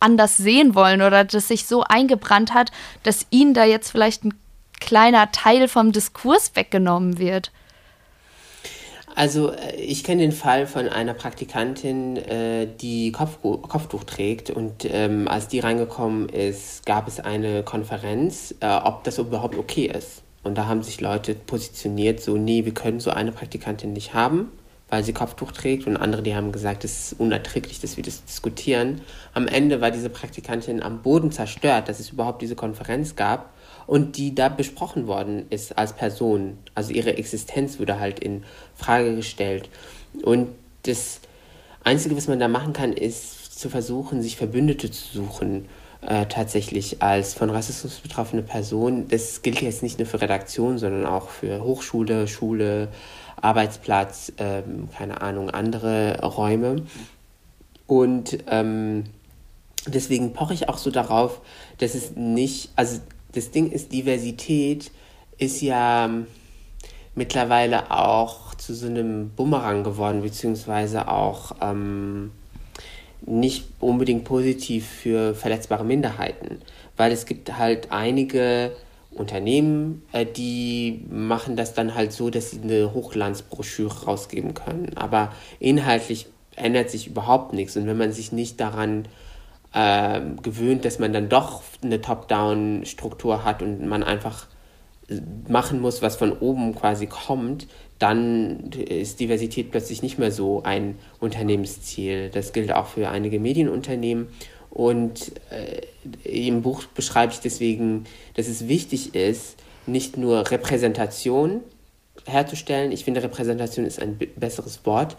anders 0.00 0.36
sehen 0.36 0.74
wollen 0.74 1.02
oder 1.02 1.24
das 1.24 1.48
sich 1.48 1.66
so 1.66 1.82
eingebrannt 1.82 2.54
hat, 2.54 2.70
dass 3.02 3.26
ihnen 3.30 3.54
da 3.54 3.64
jetzt 3.64 3.90
vielleicht 3.90 4.24
ein 4.24 4.34
kleiner 4.78 5.32
Teil 5.32 5.68
vom 5.68 5.90
Diskurs 5.90 6.54
weggenommen 6.54 7.18
wird. 7.18 7.50
Also 9.18 9.50
äh, 9.50 9.74
ich 9.74 10.04
kenne 10.04 10.22
den 10.22 10.30
Fall 10.30 10.68
von 10.68 10.88
einer 10.88 11.12
Praktikantin, 11.12 12.16
äh, 12.18 12.68
die 12.80 13.10
Kopf, 13.10 13.38
Kopftuch 13.42 14.04
trägt 14.04 14.48
und 14.48 14.86
ähm, 14.88 15.26
als 15.26 15.48
die 15.48 15.58
reingekommen 15.58 16.28
ist, 16.28 16.86
gab 16.86 17.08
es 17.08 17.18
eine 17.18 17.64
Konferenz, 17.64 18.54
äh, 18.60 18.68
ob 18.68 19.02
das 19.02 19.18
überhaupt 19.18 19.58
okay 19.58 19.86
ist. 19.86 20.22
Und 20.44 20.56
da 20.56 20.66
haben 20.66 20.84
sich 20.84 21.00
Leute 21.00 21.34
positioniert, 21.34 22.20
so, 22.20 22.36
nee, 22.36 22.64
wir 22.64 22.72
können 22.72 23.00
so 23.00 23.10
eine 23.10 23.32
Praktikantin 23.32 23.92
nicht 23.92 24.14
haben, 24.14 24.52
weil 24.88 25.02
sie 25.02 25.12
Kopftuch 25.12 25.50
trägt. 25.50 25.88
Und 25.88 25.96
andere, 25.96 26.22
die 26.22 26.36
haben 26.36 26.52
gesagt, 26.52 26.84
es 26.84 27.10
ist 27.10 27.20
unerträglich, 27.20 27.80
dass 27.80 27.96
wir 27.96 28.04
das 28.04 28.24
diskutieren. 28.24 29.00
Am 29.34 29.48
Ende 29.48 29.80
war 29.80 29.90
diese 29.90 30.10
Praktikantin 30.10 30.80
am 30.80 31.02
Boden 31.02 31.32
zerstört, 31.32 31.88
dass 31.88 31.98
es 31.98 32.10
überhaupt 32.10 32.40
diese 32.40 32.54
Konferenz 32.54 33.16
gab 33.16 33.52
und 33.88 34.18
die 34.18 34.34
da 34.34 34.50
besprochen 34.50 35.08
worden 35.08 35.46
ist 35.48 35.76
als 35.78 35.94
Person. 35.94 36.58
Also 36.74 36.92
ihre 36.92 37.16
Existenz 37.16 37.80
wurde 37.80 37.98
halt 37.98 38.20
in 38.20 38.44
Frage 38.76 39.16
gestellt. 39.16 39.70
Und 40.22 40.48
das 40.82 41.20
Einzige, 41.82 42.16
was 42.16 42.28
man 42.28 42.38
da 42.38 42.48
machen 42.48 42.74
kann, 42.74 42.92
ist 42.92 43.58
zu 43.58 43.70
versuchen, 43.70 44.22
sich 44.22 44.36
Verbündete 44.36 44.90
zu 44.90 45.18
suchen. 45.18 45.64
Äh, 46.00 46.26
tatsächlich 46.26 47.02
als 47.02 47.34
von 47.34 47.50
Rassismus 47.50 47.98
betroffene 47.98 48.42
Person. 48.42 49.08
Das 49.08 49.42
gilt 49.42 49.60
jetzt 49.62 49.82
nicht 49.82 49.98
nur 49.98 50.06
für 50.06 50.20
Redaktion, 50.20 50.78
sondern 50.78 51.06
auch 51.06 51.28
für 51.28 51.64
Hochschule, 51.64 52.28
Schule, 52.28 52.86
Arbeitsplatz, 53.40 54.32
ähm, 54.38 54.88
keine 54.96 55.22
Ahnung, 55.22 55.50
andere 55.50 56.20
Räume. 56.22 56.82
Und 57.88 58.38
ähm, 58.48 59.04
deswegen 59.88 60.34
poche 60.34 60.54
ich 60.54 60.68
auch 60.68 60.78
so 60.78 60.92
darauf, 60.92 61.40
dass 61.78 61.96
es 61.96 62.14
nicht, 62.14 62.70
also 62.76 63.00
das 63.32 63.50
Ding 63.50 63.70
ist, 63.70 63.92
Diversität 63.92 64.90
ist 65.38 65.60
ja 65.60 66.10
mittlerweile 67.14 67.90
auch 67.90 68.54
zu 68.54 68.74
so 68.74 68.86
einem 68.86 69.30
Bumerang 69.30 69.84
geworden, 69.84 70.22
beziehungsweise 70.22 71.08
auch 71.08 71.52
ähm, 71.60 72.30
nicht 73.22 73.66
unbedingt 73.80 74.24
positiv 74.24 74.86
für 74.86 75.34
verletzbare 75.34 75.84
Minderheiten, 75.84 76.62
weil 76.96 77.12
es 77.12 77.26
gibt 77.26 77.58
halt 77.58 77.90
einige 77.90 78.72
Unternehmen, 79.10 80.02
äh, 80.12 80.24
die 80.24 81.04
machen 81.10 81.56
das 81.56 81.74
dann 81.74 81.94
halt 81.94 82.12
so, 82.12 82.30
dass 82.30 82.52
sie 82.52 82.60
eine 82.60 82.94
Hochglanzbroschüre 82.94 84.04
rausgeben 84.04 84.54
können. 84.54 84.92
Aber 84.96 85.32
inhaltlich 85.58 86.26
ändert 86.56 86.90
sich 86.90 87.08
überhaupt 87.08 87.52
nichts. 87.52 87.76
Und 87.76 87.86
wenn 87.86 87.96
man 87.96 88.12
sich 88.12 88.32
nicht 88.32 88.60
daran 88.60 89.04
äh, 89.04 89.08
gewöhnt, 89.72 90.84
dass 90.84 90.98
man 90.98 91.12
dann 91.12 91.28
doch 91.28 91.62
eine 91.82 92.00
Top-Down-Struktur 92.00 93.44
hat 93.44 93.62
und 93.62 93.86
man 93.86 94.02
einfach 94.02 94.46
machen 95.48 95.80
muss, 95.80 96.02
was 96.02 96.16
von 96.16 96.32
oben 96.32 96.74
quasi 96.74 97.06
kommt, 97.06 97.66
dann 97.98 98.70
ist 98.70 99.20
Diversität 99.20 99.70
plötzlich 99.70 100.02
nicht 100.02 100.18
mehr 100.18 100.30
so 100.30 100.62
ein 100.62 100.98
Unternehmensziel. 101.20 102.30
Das 102.30 102.52
gilt 102.52 102.72
auch 102.72 102.86
für 102.86 103.08
einige 103.08 103.40
Medienunternehmen. 103.40 104.28
Und 104.70 105.32
äh, 105.50 106.46
im 106.46 106.62
Buch 106.62 106.84
beschreibe 106.84 107.32
ich 107.32 107.40
deswegen, 107.40 108.04
dass 108.34 108.48
es 108.48 108.68
wichtig 108.68 109.14
ist, 109.14 109.56
nicht 109.86 110.16
nur 110.18 110.50
Repräsentation 110.50 111.62
herzustellen, 112.26 112.92
ich 112.92 113.04
finde 113.04 113.22
Repräsentation 113.22 113.86
ist 113.86 114.00
ein 114.00 114.18
besseres 114.36 114.84
Wort, 114.84 115.16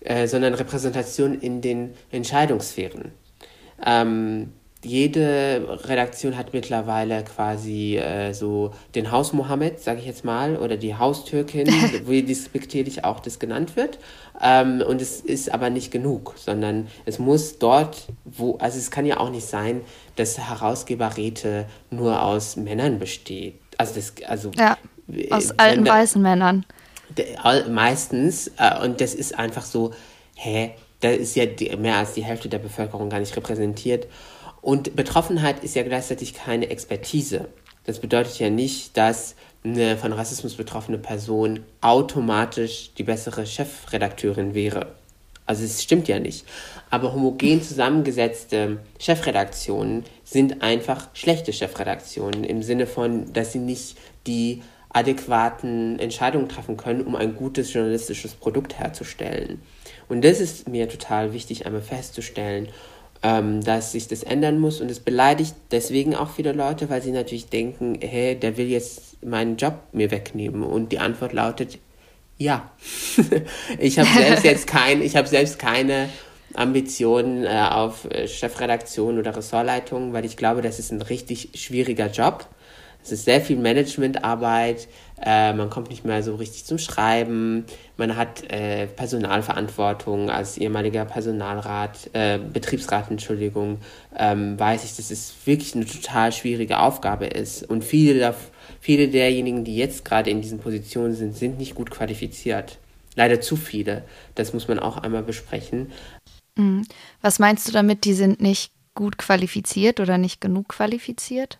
äh, 0.00 0.26
sondern 0.26 0.54
Repräsentation 0.54 1.38
in 1.38 1.60
den 1.60 1.94
Entscheidungssphären. 2.10 3.12
Ähm, 3.84 4.52
jede 4.84 5.80
Redaktion 5.84 6.36
hat 6.36 6.52
mittlerweile 6.52 7.24
quasi 7.24 7.96
äh, 7.96 8.32
so 8.32 8.72
den 8.94 9.10
Haus 9.10 9.32
Mohammed, 9.32 9.80
sage 9.80 9.98
ich 9.98 10.06
jetzt 10.06 10.24
mal, 10.24 10.56
oder 10.56 10.76
die 10.76 10.94
Haustürkin, 10.94 11.66
wie 12.06 12.22
despektierlich 12.22 13.04
auch 13.04 13.18
das 13.18 13.40
genannt 13.40 13.74
wird. 13.74 13.98
Ähm, 14.40 14.82
und 14.86 15.02
es 15.02 15.20
ist 15.20 15.52
aber 15.52 15.70
nicht 15.70 15.90
genug, 15.90 16.34
sondern 16.36 16.86
es 17.06 17.18
muss 17.18 17.58
dort, 17.58 18.06
wo, 18.24 18.56
also 18.58 18.78
es 18.78 18.92
kann 18.92 19.04
ja 19.04 19.18
auch 19.18 19.30
nicht 19.30 19.46
sein, 19.46 19.80
dass 20.14 20.38
Herausgeberräte 20.38 21.66
nur 21.90 22.22
aus 22.22 22.56
Männern 22.56 23.00
besteht. 23.00 23.58
Also 23.78 23.94
das, 23.96 24.12
also 24.28 24.52
ja, 24.56 24.76
aus 25.30 25.58
alten 25.58 25.84
da, 25.84 25.94
weißen 25.94 26.22
Männern. 26.22 26.64
Meistens, 27.68 28.52
äh, 28.58 28.84
und 28.84 29.00
das 29.00 29.14
ist 29.14 29.36
einfach 29.36 29.64
so, 29.64 29.92
hä, 30.36 30.74
da 31.00 31.10
ist 31.10 31.36
ja 31.36 31.46
die, 31.46 31.74
mehr 31.76 31.96
als 31.96 32.14
die 32.14 32.24
Hälfte 32.24 32.48
der 32.48 32.58
Bevölkerung 32.58 33.10
gar 33.10 33.20
nicht 33.20 33.36
repräsentiert. 33.36 34.06
Und 34.60 34.96
Betroffenheit 34.96 35.62
ist 35.62 35.76
ja 35.76 35.82
gleichzeitig 35.82 36.34
keine 36.34 36.70
Expertise. 36.70 37.48
Das 37.84 38.00
bedeutet 38.00 38.38
ja 38.38 38.50
nicht, 38.50 38.96
dass 38.96 39.34
eine 39.64 39.96
von 39.96 40.12
Rassismus 40.12 40.54
betroffene 40.54 40.98
Person 40.98 41.60
automatisch 41.80 42.90
die 42.96 43.02
bessere 43.02 43.46
Chefredakteurin 43.46 44.54
wäre. 44.54 44.94
Also 45.46 45.64
es 45.64 45.82
stimmt 45.82 46.08
ja 46.08 46.18
nicht. 46.18 46.44
Aber 46.90 47.14
homogen 47.14 47.62
zusammengesetzte 47.62 48.80
Chefredaktionen 48.98 50.04
sind 50.22 50.62
einfach 50.62 51.08
schlechte 51.14 51.54
Chefredaktionen 51.54 52.44
im 52.44 52.62
Sinne 52.62 52.86
von, 52.86 53.32
dass 53.32 53.52
sie 53.52 53.58
nicht 53.58 53.96
die 54.26 54.62
adäquaten 54.90 55.98
Entscheidungen 55.98 56.48
treffen 56.48 56.76
können, 56.76 57.02
um 57.02 57.16
ein 57.16 57.34
gutes 57.34 57.72
journalistisches 57.72 58.34
Produkt 58.34 58.78
herzustellen. 58.78 59.62
Und 60.08 60.24
das 60.24 60.40
ist 60.40 60.68
mir 60.68 60.88
total 60.88 61.32
wichtig, 61.32 61.66
einmal 61.66 61.82
festzustellen 61.82 62.68
ähm, 63.22 63.62
dass 63.62 63.92
sich 63.92 64.08
das 64.08 64.22
ändern 64.22 64.58
muss 64.58 64.80
und 64.80 64.90
es 64.90 65.00
beleidigt 65.00 65.54
deswegen 65.70 66.14
auch 66.14 66.30
viele 66.30 66.52
Leute, 66.52 66.88
weil 66.88 67.02
sie 67.02 67.10
natürlich 67.10 67.48
denken, 67.48 67.98
hey, 68.00 68.38
der 68.38 68.56
will 68.56 68.68
jetzt 68.68 69.24
meinen 69.24 69.56
Job 69.56 69.74
mir 69.92 70.10
wegnehmen 70.10 70.62
und 70.62 70.92
die 70.92 70.98
Antwort 70.98 71.32
lautet 71.32 71.78
ja. 72.40 72.70
ich 73.80 73.98
habe 73.98 74.08
selbst 74.08 74.44
jetzt 74.44 74.66
kein, 74.68 75.02
ich 75.02 75.16
habe 75.16 75.26
selbst 75.26 75.58
keine 75.58 76.08
Ambitionen 76.54 77.44
äh, 77.44 77.66
auf 77.68 78.04
äh, 78.04 78.28
Chefredaktion 78.28 79.18
oder 79.18 79.34
Ressortleitung, 79.34 80.12
weil 80.12 80.24
ich 80.24 80.36
glaube, 80.36 80.62
das 80.62 80.78
ist 80.78 80.92
ein 80.92 81.02
richtig 81.02 81.50
schwieriger 81.56 82.06
Job. 82.06 82.46
Es 83.02 83.10
ist 83.10 83.24
sehr 83.24 83.40
viel 83.40 83.56
Managementarbeit, 83.56 84.86
äh, 85.24 85.52
man 85.52 85.70
kommt 85.70 85.90
nicht 85.90 86.04
mehr 86.04 86.22
so 86.22 86.34
richtig 86.36 86.64
zum 86.64 86.78
Schreiben, 86.78 87.64
man 87.96 88.16
hat 88.16 88.50
äh, 88.50 88.86
Personalverantwortung 88.86 90.30
als 90.30 90.58
ehemaliger 90.58 91.04
Personalrat, 91.04 92.10
äh, 92.12 92.38
Betriebsrat, 92.38 93.10
Entschuldigung, 93.10 93.78
ähm, 94.16 94.58
weiß 94.58 94.84
ich, 94.84 94.96
dass 94.96 95.10
es 95.10 95.34
wirklich 95.44 95.74
eine 95.74 95.86
total 95.86 96.32
schwierige 96.32 96.78
Aufgabe 96.78 97.26
ist. 97.26 97.68
Und 97.68 97.84
viele, 97.84 98.34
viele 98.80 99.08
derjenigen, 99.08 99.64
die 99.64 99.76
jetzt 99.76 100.04
gerade 100.04 100.30
in 100.30 100.40
diesen 100.40 100.60
Positionen 100.60 101.14
sind, 101.14 101.36
sind 101.36 101.58
nicht 101.58 101.74
gut 101.74 101.90
qualifiziert. 101.90 102.78
Leider 103.16 103.40
zu 103.40 103.56
viele. 103.56 104.04
Das 104.36 104.52
muss 104.52 104.68
man 104.68 104.78
auch 104.78 104.96
einmal 104.98 105.22
besprechen. 105.22 105.90
Mhm. 106.56 106.86
Was 107.20 107.38
meinst 107.38 107.66
du 107.66 107.72
damit, 107.72 108.04
die 108.04 108.14
sind 108.14 108.40
nicht 108.40 108.72
gut 108.94 109.18
qualifiziert 109.18 110.00
oder 110.00 110.18
nicht 110.18 110.40
genug 110.40 110.68
qualifiziert? 110.68 111.58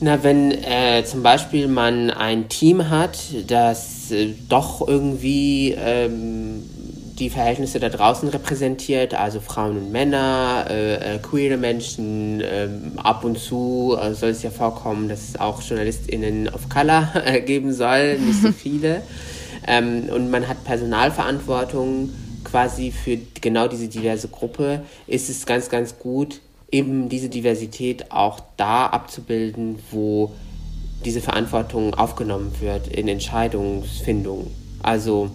Na, 0.00 0.22
wenn 0.22 0.52
äh, 0.52 1.02
zum 1.04 1.24
Beispiel 1.24 1.66
man 1.66 2.10
ein 2.10 2.48
Team 2.48 2.88
hat, 2.88 3.18
das 3.48 4.12
äh, 4.12 4.32
doch 4.48 4.86
irgendwie 4.86 5.74
ähm, 5.76 6.62
die 7.18 7.30
Verhältnisse 7.30 7.80
da 7.80 7.88
draußen 7.88 8.28
repräsentiert, 8.28 9.14
also 9.14 9.40
Frauen 9.40 9.76
und 9.76 9.90
Männer, 9.90 10.66
äh, 10.70 11.16
äh 11.16 11.18
queere 11.18 11.56
Menschen, 11.56 12.40
ähm, 12.44 12.92
ab 12.96 13.24
und 13.24 13.40
zu 13.40 13.98
äh, 14.00 14.14
soll 14.14 14.30
es 14.30 14.44
ja 14.44 14.50
vorkommen, 14.50 15.08
dass 15.08 15.30
es 15.30 15.40
auch 15.40 15.60
JournalistInnen 15.62 16.48
of 16.48 16.68
Color 16.68 17.08
äh, 17.24 17.40
geben 17.40 17.72
soll, 17.72 18.18
nicht 18.18 18.40
so 18.40 18.52
viele. 18.56 19.02
ähm, 19.66 20.08
und 20.14 20.30
man 20.30 20.46
hat 20.46 20.62
Personalverantwortung 20.62 22.10
quasi 22.44 22.92
für 22.92 23.18
genau 23.40 23.66
diese 23.66 23.88
diverse 23.88 24.28
Gruppe, 24.28 24.82
ist 25.08 25.28
es 25.28 25.44
ganz, 25.44 25.68
ganz 25.68 25.98
gut, 25.98 26.40
eben 26.70 27.08
diese 27.08 27.28
Diversität 27.28 28.10
auch 28.10 28.40
da 28.56 28.86
abzubilden, 28.86 29.78
wo 29.90 30.32
diese 31.04 31.20
Verantwortung 31.20 31.94
aufgenommen 31.94 32.52
wird 32.60 32.88
in 32.88 33.08
Entscheidungsfindung. 33.08 34.50
Also 34.82 35.30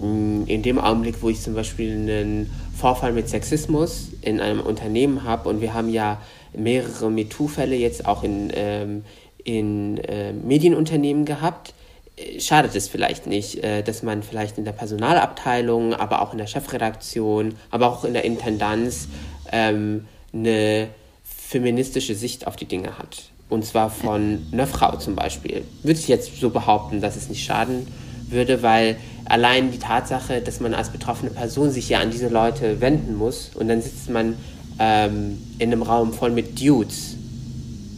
mm, 0.00 0.42
in 0.46 0.62
dem 0.62 0.78
Augenblick, 0.78 1.22
wo 1.22 1.30
ich 1.30 1.40
zum 1.40 1.54
Beispiel 1.54 1.92
einen 1.92 2.50
Vorfall 2.76 3.12
mit 3.12 3.28
Sexismus 3.28 4.08
in 4.20 4.40
einem 4.40 4.60
Unternehmen 4.60 5.24
habe 5.24 5.48
und 5.48 5.60
wir 5.60 5.72
haben 5.74 5.88
ja 5.88 6.20
mehrere 6.52 7.10
MeToo-Fälle 7.10 7.76
jetzt 7.76 8.06
auch 8.06 8.22
in, 8.22 8.50
ähm, 8.54 9.04
in 9.42 9.98
äh, 9.98 10.32
Medienunternehmen 10.32 11.24
gehabt, 11.24 11.74
äh, 12.16 12.40
schadet 12.40 12.74
es 12.74 12.88
vielleicht 12.88 13.26
nicht, 13.26 13.62
äh, 13.62 13.82
dass 13.82 14.02
man 14.02 14.22
vielleicht 14.22 14.58
in 14.58 14.64
der 14.64 14.72
Personalabteilung, 14.72 15.94
aber 15.94 16.22
auch 16.22 16.32
in 16.32 16.38
der 16.38 16.46
Chefredaktion, 16.46 17.54
aber 17.70 17.88
auch 17.88 18.04
in 18.04 18.12
der 18.12 18.24
Intendanz 18.24 19.08
ähm, 19.52 20.06
eine 20.34 20.88
feministische 21.22 22.14
Sicht 22.14 22.46
auf 22.46 22.56
die 22.56 22.66
Dinge 22.66 22.98
hat. 22.98 23.30
Und 23.48 23.64
zwar 23.64 23.90
von 23.90 24.46
einer 24.52 24.66
Frau 24.66 24.96
zum 24.96 25.14
Beispiel. 25.14 25.64
Würde 25.82 25.98
ich 26.00 26.08
jetzt 26.08 26.40
so 26.40 26.50
behaupten, 26.50 27.00
dass 27.00 27.16
es 27.16 27.28
nicht 27.28 27.44
schaden 27.44 27.86
würde, 28.28 28.62
weil 28.62 28.96
allein 29.26 29.70
die 29.70 29.78
Tatsache, 29.78 30.40
dass 30.40 30.60
man 30.60 30.74
als 30.74 30.90
betroffene 30.90 31.30
Person 31.30 31.70
sich 31.70 31.88
ja 31.88 32.00
an 32.00 32.10
diese 32.10 32.28
Leute 32.28 32.80
wenden 32.80 33.16
muss 33.16 33.50
und 33.54 33.68
dann 33.68 33.80
sitzt 33.80 34.10
man 34.10 34.36
ähm, 34.78 35.38
in 35.58 35.72
einem 35.72 35.82
Raum 35.82 36.12
voll 36.12 36.30
mit 36.30 36.60
Dudes, 36.60 37.16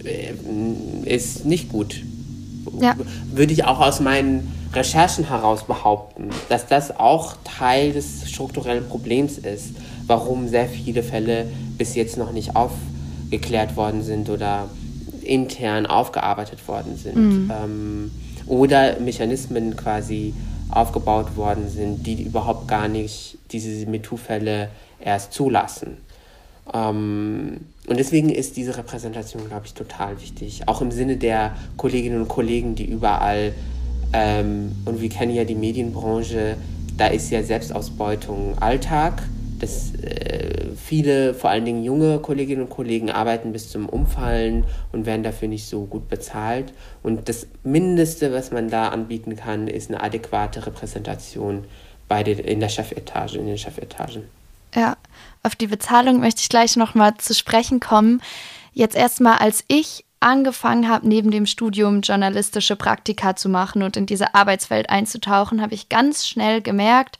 äh, 0.04 0.34
ist 1.04 1.44
nicht 1.46 1.70
gut. 1.70 2.02
Ja. 2.80 2.96
Würde 3.32 3.52
ich 3.52 3.64
auch 3.64 3.80
aus 3.80 4.00
meinen 4.00 4.52
Recherchen 4.72 5.28
heraus 5.28 5.64
behaupten, 5.64 6.30
dass 6.48 6.66
das 6.66 6.98
auch 6.98 7.36
Teil 7.44 7.92
des 7.92 8.28
strukturellen 8.28 8.88
Problems 8.88 9.38
ist, 9.38 9.70
warum 10.06 10.48
sehr 10.48 10.68
viele 10.68 11.02
Fälle 11.02 11.46
bis 11.78 11.94
jetzt 11.94 12.16
noch 12.16 12.32
nicht 12.32 12.56
aufgeklärt 12.56 13.76
worden 13.76 14.02
sind 14.02 14.30
oder 14.30 14.68
intern 15.22 15.86
aufgearbeitet 15.86 16.66
worden 16.68 16.96
sind. 16.96 17.16
Mhm. 17.16 17.50
Ähm, 17.50 18.10
oder 18.46 19.00
Mechanismen 19.00 19.76
quasi 19.76 20.32
aufgebaut 20.70 21.36
worden 21.36 21.68
sind, 21.68 22.06
die 22.06 22.22
überhaupt 22.22 22.68
gar 22.68 22.88
nicht 22.88 23.38
diese 23.50 23.86
MeToo-Fälle 23.86 24.68
erst 25.00 25.32
zulassen. 25.32 25.98
Ähm, 26.72 27.60
und 27.86 27.98
deswegen 27.98 28.30
ist 28.30 28.56
diese 28.56 28.76
Repräsentation, 28.76 29.46
glaube 29.48 29.66
ich, 29.66 29.74
total 29.74 30.20
wichtig. 30.20 30.62
Auch 30.66 30.80
im 30.80 30.90
Sinne 30.90 31.16
der 31.16 31.56
Kolleginnen 31.76 32.22
und 32.22 32.28
Kollegen, 32.28 32.74
die 32.74 32.86
überall, 32.86 33.52
ähm, 34.12 34.72
und 34.84 35.00
wir 35.00 35.08
kennen 35.08 35.34
ja 35.34 35.44
die 35.44 35.54
Medienbranche, 35.54 36.56
da 36.96 37.08
ist 37.08 37.30
ja 37.30 37.42
Selbstausbeutung 37.42 38.58
Alltag. 38.58 39.22
Das, 39.58 39.94
äh, 39.94 40.66
viele, 40.76 41.34
vor 41.34 41.50
allen 41.50 41.64
Dingen 41.64 41.82
junge 41.82 42.18
Kolleginnen 42.18 42.62
und 42.62 42.70
Kollegen, 42.70 43.10
arbeiten 43.10 43.52
bis 43.52 43.70
zum 43.70 43.88
Umfallen 43.88 44.64
und 44.92 45.06
werden 45.06 45.22
dafür 45.22 45.48
nicht 45.48 45.66
so 45.66 45.84
gut 45.84 46.08
bezahlt. 46.08 46.72
Und 47.02 47.28
das 47.28 47.46
Mindeste, 47.62 48.32
was 48.32 48.50
man 48.50 48.68
da 48.70 48.88
anbieten 48.88 49.36
kann, 49.36 49.68
ist 49.68 49.90
eine 49.90 50.02
adäquate 50.02 50.66
Repräsentation 50.66 51.64
bei 52.08 52.22
den, 52.22 52.38
in 52.38 52.60
der 52.60 52.68
Chefetage, 52.68 53.36
in 53.36 53.46
den 53.46 53.58
Chefetagen. 53.58 54.24
Ja, 54.74 54.96
auf 55.42 55.56
die 55.56 55.68
Bezahlung 55.68 56.20
möchte 56.20 56.42
ich 56.42 56.48
gleich 56.48 56.76
nochmal 56.76 57.14
zu 57.16 57.34
sprechen 57.34 57.80
kommen. 57.80 58.20
Jetzt 58.72 58.94
erstmal, 58.94 59.38
als 59.38 59.64
ich 59.68 60.04
angefangen 60.20 60.88
habe, 60.88 61.08
neben 61.08 61.30
dem 61.30 61.46
Studium 61.46 62.00
journalistische 62.00 62.76
Praktika 62.76 63.36
zu 63.36 63.48
machen 63.48 63.82
und 63.82 63.96
in 63.96 64.06
diese 64.06 64.34
Arbeitswelt 64.34 64.90
einzutauchen, 64.90 65.62
habe 65.62 65.74
ich 65.74 65.88
ganz 65.88 66.26
schnell 66.26 66.62
gemerkt, 66.62 67.18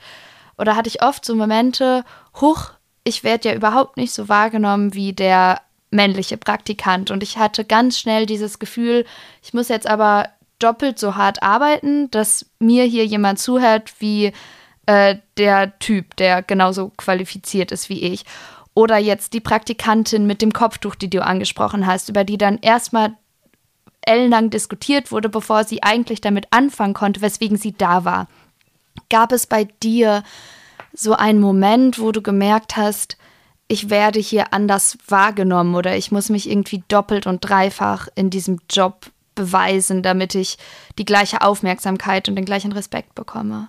oder 0.58 0.76
hatte 0.76 0.88
ich 0.88 1.02
oft 1.02 1.24
so 1.24 1.34
Momente, 1.34 2.04
huch, 2.40 2.70
ich 3.04 3.24
werde 3.24 3.50
ja 3.50 3.54
überhaupt 3.54 3.96
nicht 3.96 4.12
so 4.12 4.28
wahrgenommen 4.28 4.94
wie 4.94 5.12
der 5.12 5.60
männliche 5.90 6.36
Praktikant. 6.36 7.10
Und 7.10 7.22
ich 7.22 7.38
hatte 7.38 7.64
ganz 7.64 7.98
schnell 7.98 8.26
dieses 8.26 8.58
Gefühl, 8.58 9.04
ich 9.42 9.54
muss 9.54 9.68
jetzt 9.68 9.88
aber 9.88 10.28
doppelt 10.58 10.98
so 10.98 11.14
hart 11.16 11.42
arbeiten, 11.42 12.10
dass 12.10 12.46
mir 12.58 12.84
hier 12.84 13.06
jemand 13.06 13.38
zuhört 13.38 13.94
wie 13.98 14.32
äh, 14.86 15.16
der 15.36 15.78
Typ, 15.78 16.16
der 16.16 16.42
genauso 16.42 16.90
qualifiziert 16.96 17.72
ist 17.72 17.88
wie 17.88 18.02
ich. 18.02 18.24
Oder 18.74 18.98
jetzt 18.98 19.32
die 19.32 19.40
Praktikantin 19.40 20.26
mit 20.26 20.42
dem 20.42 20.52
Kopftuch, 20.52 20.94
die 20.94 21.10
du 21.10 21.24
angesprochen 21.24 21.86
hast, 21.86 22.08
über 22.08 22.24
die 22.24 22.38
dann 22.38 22.58
erstmal 22.58 23.14
ellenlang 24.02 24.50
diskutiert 24.50 25.12
wurde, 25.12 25.28
bevor 25.28 25.64
sie 25.64 25.82
eigentlich 25.82 26.20
damit 26.20 26.46
anfangen 26.50 26.94
konnte, 26.94 27.20
weswegen 27.20 27.56
sie 27.56 27.72
da 27.72 28.04
war. 28.04 28.28
Gab 29.10 29.32
es 29.32 29.46
bei 29.46 29.68
dir 29.82 30.22
so 30.92 31.14
einen 31.14 31.40
Moment, 31.40 31.98
wo 31.98 32.12
du 32.12 32.22
gemerkt 32.22 32.76
hast, 32.76 33.16
ich 33.68 33.90
werde 33.90 34.20
hier 34.20 34.52
anders 34.52 34.96
wahrgenommen 35.08 35.74
oder 35.74 35.96
ich 35.96 36.12
muss 36.12 36.28
mich 36.28 36.48
irgendwie 36.48 36.82
doppelt 36.88 37.26
und 37.26 37.40
dreifach 37.40 38.08
in 38.14 38.30
diesem 38.30 38.60
Job 38.70 39.10
beweisen, 39.34 40.02
damit 40.02 40.34
ich 40.34 40.56
die 40.98 41.04
gleiche 41.04 41.42
Aufmerksamkeit 41.42 42.28
und 42.28 42.36
den 42.36 42.44
gleichen 42.44 42.72
Respekt 42.72 43.14
bekomme? 43.14 43.68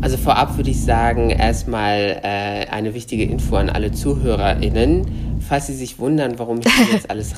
Also 0.00 0.16
vorab 0.16 0.56
würde 0.56 0.70
ich 0.70 0.82
sagen, 0.82 1.30
erstmal 1.30 2.20
äh, 2.22 2.66
eine 2.70 2.94
wichtige 2.94 3.24
Info 3.24 3.56
an 3.56 3.68
alle 3.68 3.92
ZuhörerInnen. 3.92 5.40
Falls 5.46 5.66
Sie 5.66 5.74
sich 5.74 5.98
wundern, 5.98 6.38
warum 6.38 6.60
hier 6.62 6.92
jetzt 6.92 7.10
alles 7.10 7.34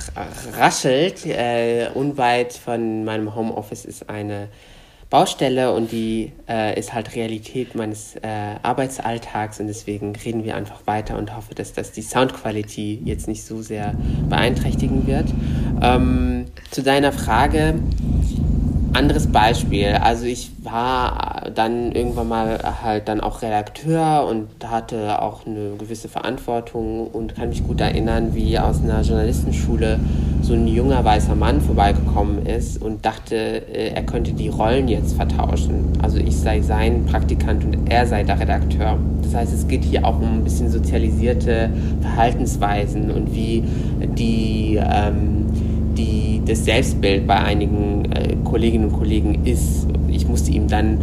raschelt, 0.57 1.27
äh, 1.27 1.89
unweit 1.95 2.53
von 2.53 3.05
meinem 3.05 3.35
Homeoffice 3.35 3.85
ist 3.85 4.09
eine 4.09 4.49
Baustelle 5.13 5.75
und 5.75 5.93
die 5.93 6.33
äh, 6.49 6.79
ist 6.81 6.95
halt 6.95 7.15
Realität 7.15 7.75
meines 7.75 8.17
äh, 8.17 8.57
Arbeitsalltags 8.63 9.61
und 9.61 9.67
deswegen 9.67 10.17
reden 10.17 10.43
wir 10.43 10.57
einfach 10.57 10.87
weiter 10.87 11.19
und 11.19 11.37
hoffe, 11.37 11.55
dass 11.55 11.75
das 11.75 11.93
die 11.93 12.01
Soundquality 12.01 13.03
jetzt 13.05 13.29
nicht 13.29 13.45
so 13.45 13.61
sehr 13.61 13.95
beeinträchtigen 14.31 15.07
wird. 15.07 15.27
Ähm, 15.83 16.47
zu 16.71 16.83
deiner 16.83 17.13
Frage, 17.13 17.75
anderes 18.95 19.27
Beispiel. 19.27 19.99
Also 20.03 20.27
ich 20.27 20.51
war 20.63 21.51
dann 21.55 21.93
irgendwann 21.93 22.29
mal 22.29 22.59
halt 22.83 23.09
dann 23.09 23.21
auch 23.21 23.43
Redakteur 23.43 24.27
und 24.29 24.49
hatte 24.65 25.21
auch 25.21 25.47
eine 25.47 25.77
gewisse 25.79 26.09
Verantwortung 26.09 27.07
und 27.09 27.35
kann 27.35 27.49
mich 27.49 27.67
gut 27.67 27.81
erinnern, 27.81 28.35
wie 28.35 28.59
aus 28.59 28.83
einer 28.83 29.01
Journalistenschule 29.03 29.99
so 30.43 30.55
ein 30.55 30.67
junger 30.67 31.05
weißer 31.05 31.35
Mann 31.35 31.61
vorbeigekommen 31.61 32.47
ist 32.47 32.83
und 32.83 33.05
dachte, 33.05 33.37
äh, 33.37 33.95
er 33.95 34.03
könnte 34.03 34.33
die 34.33 34.49
Rollen 34.49 34.89
jetzt 34.89 35.15
vertauschen. 35.15 35.93
Also 36.03 36.19
ich 36.19 36.37
sei 36.37 36.61
sein 36.61 37.07
Praktikant 37.07 37.65
und 37.65 37.91
er 37.91 38.07
sei 38.07 38.25
der 38.25 38.39
Redakteur. 38.41 38.99
Das 39.23 39.35
heißt, 39.35 39.53
es 39.55 39.69
geht 39.69 39.85
hier 39.85 40.05
auch 40.05 40.19
um 40.19 40.39
ein 40.39 40.45
bisschen 40.45 40.71
sozialisierte 40.71 41.71
Verhaltensweisen 42.01 43.11
und 43.11 43.35
wie 43.35 43.63
die 44.19 44.79
ähm, 44.83 45.47
die, 45.97 46.43
das 46.45 46.65
Selbstbild 46.65 47.27
bei 47.27 47.37
einigen 47.37 48.11
äh, 48.13 48.37
Kolleginnen 48.45 48.87
und 48.87 48.93
Kollegen 48.93 49.45
ist. 49.45 49.87
Ich 50.09 50.27
musste 50.27 50.51
ihm 50.51 50.69
dann, 50.69 50.99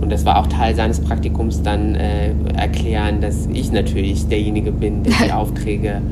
und 0.00 0.10
das 0.10 0.24
war 0.24 0.38
auch 0.38 0.46
Teil 0.46 0.74
seines 0.74 1.00
Praktikums, 1.00 1.62
dann 1.62 1.94
äh, 1.94 2.32
erklären, 2.56 3.20
dass 3.20 3.48
ich 3.52 3.72
natürlich 3.72 4.28
derjenige 4.28 4.72
bin, 4.72 5.02
der 5.02 5.14
die 5.24 5.32
Aufträge 5.32 6.02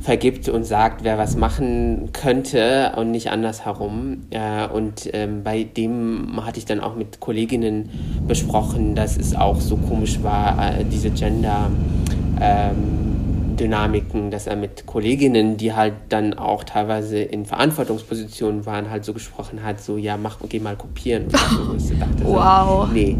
vergibt 0.00 0.48
und 0.48 0.64
sagt, 0.64 1.02
wer 1.02 1.18
was 1.18 1.36
machen 1.36 2.10
könnte 2.12 2.92
und 2.96 3.10
nicht 3.10 3.30
andersherum. 3.30 4.18
Äh, 4.30 4.66
und 4.68 5.10
ähm, 5.12 5.42
bei 5.42 5.64
dem 5.64 6.40
hatte 6.46 6.58
ich 6.58 6.64
dann 6.64 6.80
auch 6.80 6.94
mit 6.94 7.18
Kolleginnen 7.18 7.90
besprochen, 8.28 8.94
dass 8.94 9.16
es 9.16 9.34
auch 9.34 9.60
so 9.60 9.76
komisch 9.76 10.22
war, 10.22 10.78
äh, 10.78 10.84
diese 10.84 11.10
Gender. 11.10 11.70
Ähm, 12.40 13.05
Dynamiken, 13.56 14.30
dass 14.30 14.46
er 14.46 14.56
mit 14.56 14.86
Kolleginnen, 14.86 15.56
die 15.56 15.72
halt 15.72 15.94
dann 16.08 16.34
auch 16.34 16.64
teilweise 16.64 17.18
in 17.18 17.46
Verantwortungspositionen 17.46 18.66
waren, 18.66 18.90
halt 18.90 19.04
so 19.04 19.12
gesprochen 19.12 19.62
hat, 19.62 19.80
so, 19.80 19.96
ja, 19.96 20.16
mach, 20.16 20.38
geh 20.48 20.60
mal 20.60 20.76
kopieren. 20.76 21.26
Oder 21.26 21.78
so. 21.78 21.92
Ich 21.92 21.98
dachte 21.98 22.24
wow. 22.24 22.86
So, 22.88 22.92
nee, 22.92 23.16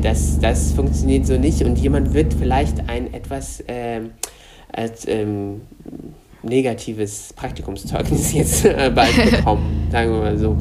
das, 0.00 0.38
das 0.38 0.72
funktioniert 0.72 1.26
so 1.26 1.38
nicht 1.38 1.62
und 1.62 1.78
jemand 1.78 2.12
wird 2.14 2.34
vielleicht 2.34 2.88
ein 2.88 3.12
etwas 3.14 3.60
äh, 3.60 4.00
als, 4.72 5.06
ähm, 5.08 5.62
negatives 6.42 7.32
Praktikumszeugnis 7.34 8.32
jetzt 8.34 8.64
äh, 8.64 8.90
bald 8.94 9.30
bekommen, 9.30 9.88
sagen 9.92 10.12
wir 10.12 10.20
mal 10.20 10.38
so. 10.38 10.56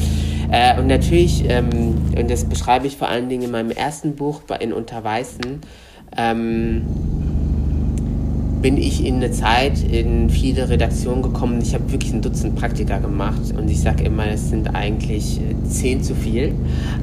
Äh, 0.52 0.80
und 0.80 0.88
natürlich, 0.88 1.46
ähm, 1.50 1.96
und 2.18 2.30
das 2.30 2.46
beschreibe 2.46 2.88
ich 2.88 2.98
vor 2.98 3.08
allen 3.08 3.30
Dingen 3.30 3.44
in 3.44 3.52
meinem 3.52 3.72
ersten 3.72 4.16
Buch 4.16 4.42
bei, 4.42 4.58
in 4.58 4.74
Unterweißen, 4.74 5.62
ähm, 6.18 6.86
bin 8.62 8.78
ich 8.78 9.04
in 9.04 9.16
eine 9.16 9.32
Zeit 9.32 9.84
in 9.84 10.30
viele 10.30 10.70
Redaktionen 10.70 11.24
gekommen. 11.24 11.62
Ich 11.62 11.74
habe 11.74 11.92
wirklich 11.92 12.14
ein 12.14 12.22
Dutzend 12.22 12.56
Praktika 12.56 13.00
gemacht 13.00 13.42
und 13.58 13.70
ich 13.70 13.82
sage 13.82 14.04
immer, 14.04 14.28
es 14.28 14.50
sind 14.50 14.76
eigentlich 14.76 15.40
äh, 15.40 15.68
zehn 15.68 16.04
zu 16.04 16.16
viel. 16.16 16.54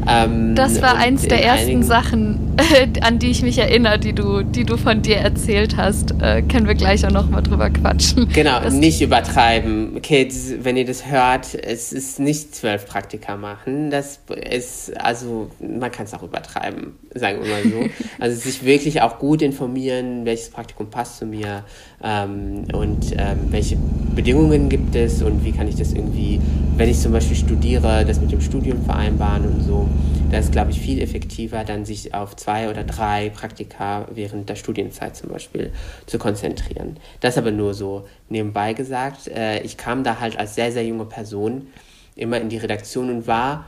Ähm, 0.08 0.54
das 0.54 0.80
war 0.80 0.96
eins 0.96 1.22
der 1.22 1.44
ersten 1.44 1.82
Sachen, 1.82 2.56
an 3.00 3.18
die 3.18 3.30
ich 3.30 3.42
mich 3.42 3.58
erinnere, 3.58 3.98
die 3.98 4.12
du, 4.12 4.42
die 4.42 4.64
du 4.64 4.76
von 4.76 5.02
dir 5.02 5.16
erzählt 5.16 5.76
hast. 5.76 6.14
Äh, 6.20 6.42
können 6.42 6.68
wir 6.68 6.74
gleich 6.74 7.04
auch 7.04 7.10
noch 7.10 7.28
mal 7.28 7.42
drüber 7.42 7.70
quatschen. 7.70 8.28
Genau, 8.32 8.60
das 8.60 8.74
nicht 8.74 9.00
übertreiben. 9.00 10.00
Kids, 10.00 10.52
wenn 10.62 10.76
ihr 10.76 10.84
das 10.84 11.06
hört, 11.06 11.54
es 11.54 11.92
ist 11.92 12.20
nicht 12.20 12.54
zwölf 12.54 12.86
Praktika 12.86 13.36
machen. 13.36 13.90
Das 13.90 14.20
ist, 14.50 14.96
also 15.00 15.50
man 15.60 15.90
kann 15.90 16.06
es 16.06 16.14
auch 16.14 16.22
übertreiben, 16.22 16.94
sagen 17.14 17.40
wir 17.42 17.50
mal 17.50 17.62
so. 17.64 18.04
also 18.20 18.38
sich 18.38 18.64
wirklich 18.64 19.02
auch 19.02 19.18
gut 19.18 19.42
informieren, 19.42 20.24
welches 20.24 20.50
Praktikum 20.50 20.90
passt 20.90 21.18
zu 21.18 21.26
mir 21.26 21.47
mir 21.48 21.64
ähm, 22.02 22.64
und 22.72 23.12
ähm, 23.16 23.38
welche 23.50 23.76
Bedingungen 24.14 24.68
gibt 24.68 24.94
es 24.94 25.22
und 25.22 25.44
wie 25.44 25.52
kann 25.52 25.68
ich 25.68 25.76
das 25.76 25.92
irgendwie, 25.92 26.40
wenn 26.76 26.88
ich 26.88 26.98
zum 27.00 27.12
Beispiel 27.12 27.36
studiere, 27.36 28.04
das 28.04 28.20
mit 28.20 28.30
dem 28.32 28.40
Studium 28.40 28.84
vereinbaren 28.84 29.44
und 29.46 29.62
so. 29.62 29.88
Da 30.30 30.38
ist, 30.38 30.52
glaube 30.52 30.70
ich, 30.70 30.80
viel 30.80 31.00
effektiver, 31.00 31.64
dann 31.64 31.86
sich 31.86 32.12
auf 32.14 32.36
zwei 32.36 32.68
oder 32.68 32.84
drei 32.84 33.30
Praktika 33.30 34.06
während 34.12 34.48
der 34.48 34.56
Studienzeit 34.56 35.16
zum 35.16 35.30
Beispiel 35.30 35.72
zu 36.06 36.18
konzentrieren. 36.18 36.98
Das 37.20 37.38
aber 37.38 37.50
nur 37.50 37.72
so 37.72 38.06
nebenbei 38.28 38.74
gesagt. 38.74 39.28
Äh, 39.28 39.60
ich 39.62 39.76
kam 39.76 40.04
da 40.04 40.20
halt 40.20 40.38
als 40.38 40.54
sehr, 40.54 40.70
sehr 40.70 40.84
junge 40.84 41.06
Person 41.06 41.68
immer 42.14 42.40
in 42.40 42.48
die 42.48 42.58
Redaktion 42.58 43.10
und 43.10 43.26
war, 43.26 43.66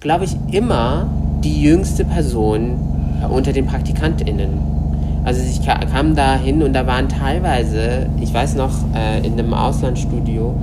glaube 0.00 0.24
ich, 0.24 0.34
immer 0.52 1.08
die 1.44 1.62
jüngste 1.62 2.04
Person 2.04 2.80
unter 3.30 3.52
den 3.52 3.66
PraktikantInnen. 3.66 4.76
Also 5.26 5.42
ich 5.42 5.60
kam 5.66 6.14
da 6.14 6.36
hin 6.36 6.62
und 6.62 6.72
da 6.72 6.86
waren 6.86 7.08
teilweise, 7.08 8.08
ich 8.20 8.32
weiß 8.32 8.54
noch, 8.54 8.72
äh, 8.94 9.26
in 9.26 9.32
einem 9.32 9.54
Auslandsstudio, 9.54 10.54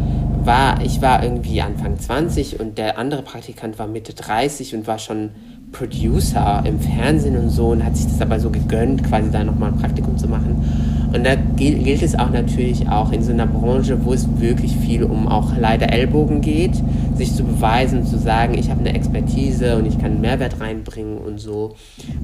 war, 0.46 0.82
ich 0.82 1.02
war 1.02 1.22
irgendwie 1.22 1.62
Anfang 1.62 2.00
20 2.00 2.62
und 2.62 2.78
der 2.78 2.98
andere 2.98 3.24
Praktikant 3.24 3.78
war 3.78 3.88
Mitte 3.88 4.14
30 4.14 4.74
und 4.74 4.88
war 4.88 5.00
schon 5.00 5.32
Producer 5.74 6.64
im 6.66 6.80
Fernsehen 6.80 7.36
und 7.36 7.50
so 7.50 7.70
und 7.70 7.84
hat 7.84 7.98
sich 7.98 8.06
das 8.06 8.22
aber 8.22 8.40
so 8.40 8.50
gegönnt, 8.50 9.04
quasi 9.04 9.30
da 9.32 9.44
nochmal 9.44 9.74
ein 9.74 9.80
Praktikum 9.80 10.18
zu 10.18 10.30
machen. 10.30 10.64
Und 11.12 11.26
da 11.26 11.36
gilt 11.36 12.02
es 12.02 12.18
auch 12.18 12.30
natürlich 12.30 12.88
auch 12.90 13.12
in 13.12 13.22
so 13.22 13.32
einer 13.32 13.46
Branche, 13.46 14.04
wo 14.06 14.14
es 14.14 14.28
wirklich 14.40 14.76
viel 14.78 15.04
um 15.04 15.28
auch 15.28 15.56
leider 15.58 15.92
Ellbogen 15.92 16.42
geht, 16.42 16.76
sich 17.16 17.36
zu 17.36 17.44
beweisen 17.44 18.00
und 18.00 18.06
zu 18.08 18.18
sagen, 18.18 18.58
ich 18.58 18.70
habe 18.70 18.80
eine 18.80 18.96
Expertise 18.96 19.76
und 19.76 19.86
ich 19.86 20.00
kann 20.00 20.14
einen 20.14 20.22
Mehrwert 20.22 20.60
reinbringen 20.60 21.18
und 21.18 21.40
so. 21.40 21.76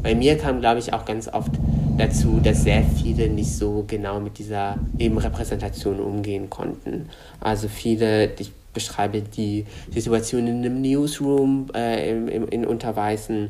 Bei 0.01 0.15
mir 0.15 0.37
kam, 0.37 0.59
glaube 0.59 0.79
ich, 0.79 0.93
auch 0.93 1.05
ganz 1.05 1.27
oft 1.27 1.51
dazu, 1.97 2.39
dass 2.41 2.63
sehr 2.63 2.83
viele 2.83 3.29
nicht 3.29 3.51
so 3.51 3.83
genau 3.85 4.19
mit 4.19 4.39
dieser 4.39 4.77
eben 4.97 5.17
Repräsentation 5.17 5.99
umgehen 5.99 6.49
konnten. 6.49 7.09
Also 7.41 7.67
viele, 7.67 8.31
ich 8.39 8.51
beschreibe 8.73 9.21
die 9.21 9.65
Situation 9.93 10.47
in 10.47 10.57
einem 10.57 10.81
Newsroom 10.81 11.67
äh, 11.73 12.09
in, 12.09 12.47
in 12.47 12.65
Unterweißen, 12.65 13.49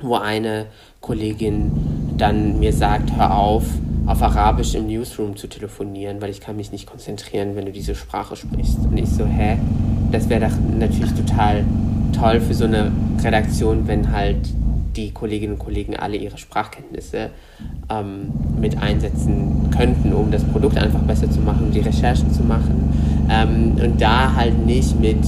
wo 0.00 0.16
eine 0.16 0.66
Kollegin 1.00 1.72
dann 2.18 2.58
mir 2.58 2.72
sagt, 2.72 3.16
hör 3.16 3.36
auf, 3.36 3.64
auf 4.06 4.22
Arabisch 4.22 4.74
im 4.74 4.86
Newsroom 4.86 5.36
zu 5.36 5.46
telefonieren, 5.46 6.20
weil 6.20 6.30
ich 6.30 6.40
kann 6.40 6.56
mich 6.56 6.72
nicht 6.72 6.86
konzentrieren, 6.86 7.56
wenn 7.56 7.66
du 7.66 7.72
diese 7.72 7.94
Sprache 7.94 8.36
sprichst. 8.36 8.78
Und 8.78 8.96
ich 8.96 9.08
so, 9.08 9.24
hä? 9.26 9.58
Das 10.12 10.28
wäre 10.28 10.48
doch 10.48 10.56
natürlich 10.78 11.12
total 11.14 11.64
toll 12.12 12.40
für 12.40 12.54
so 12.54 12.64
eine 12.64 12.92
Redaktion, 13.22 13.88
wenn 13.88 14.12
halt 14.12 14.38
die 14.96 15.10
Kolleginnen 15.10 15.54
und 15.54 15.58
Kollegen 15.58 15.96
alle 15.96 16.16
ihre 16.16 16.38
Sprachkenntnisse 16.38 17.30
ähm, 17.90 18.32
mit 18.60 18.80
einsetzen 18.82 19.70
könnten, 19.76 20.12
um 20.12 20.30
das 20.30 20.44
Produkt 20.44 20.78
einfach 20.78 21.00
besser 21.00 21.30
zu 21.30 21.40
machen, 21.40 21.66
um 21.66 21.72
die 21.72 21.80
Recherchen 21.80 22.32
zu 22.32 22.42
machen. 22.42 23.26
Ähm, 23.30 23.76
und 23.82 24.00
da 24.00 24.34
halt 24.34 24.64
nicht 24.64 24.98
mit 24.98 25.18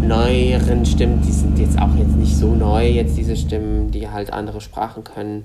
neueren 0.00 0.84
Stimmen, 0.86 1.20
die 1.26 1.32
sind 1.32 1.58
jetzt 1.58 1.80
auch 1.80 1.94
jetzt 1.96 2.16
nicht 2.16 2.36
so 2.36 2.54
neu, 2.54 2.88
jetzt 2.88 3.16
diese 3.16 3.36
Stimmen, 3.36 3.90
die 3.90 4.08
halt 4.08 4.32
andere 4.32 4.60
Sprachen 4.60 5.04
können, 5.04 5.44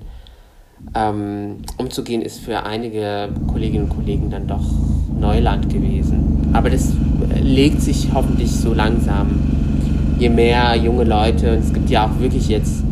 ähm, 0.94 1.58
umzugehen, 1.76 2.22
ist 2.22 2.40
für 2.40 2.64
einige 2.64 3.28
Kolleginnen 3.46 3.84
und 3.84 3.90
Kollegen 3.90 4.30
dann 4.30 4.46
doch 4.46 4.64
Neuland 5.18 5.68
gewesen. 5.72 6.50
Aber 6.52 6.70
das 6.70 6.92
legt 7.40 7.80
sich 7.80 8.08
hoffentlich 8.12 8.50
so 8.50 8.74
langsam. 8.74 9.40
Je 10.18 10.28
mehr 10.28 10.76
junge 10.76 11.04
Leute, 11.04 11.52
und 11.52 11.58
es 11.60 11.72
gibt 11.72 11.90
ja 11.90 12.06
auch 12.06 12.20
wirklich 12.20 12.48
jetzt 12.48 12.82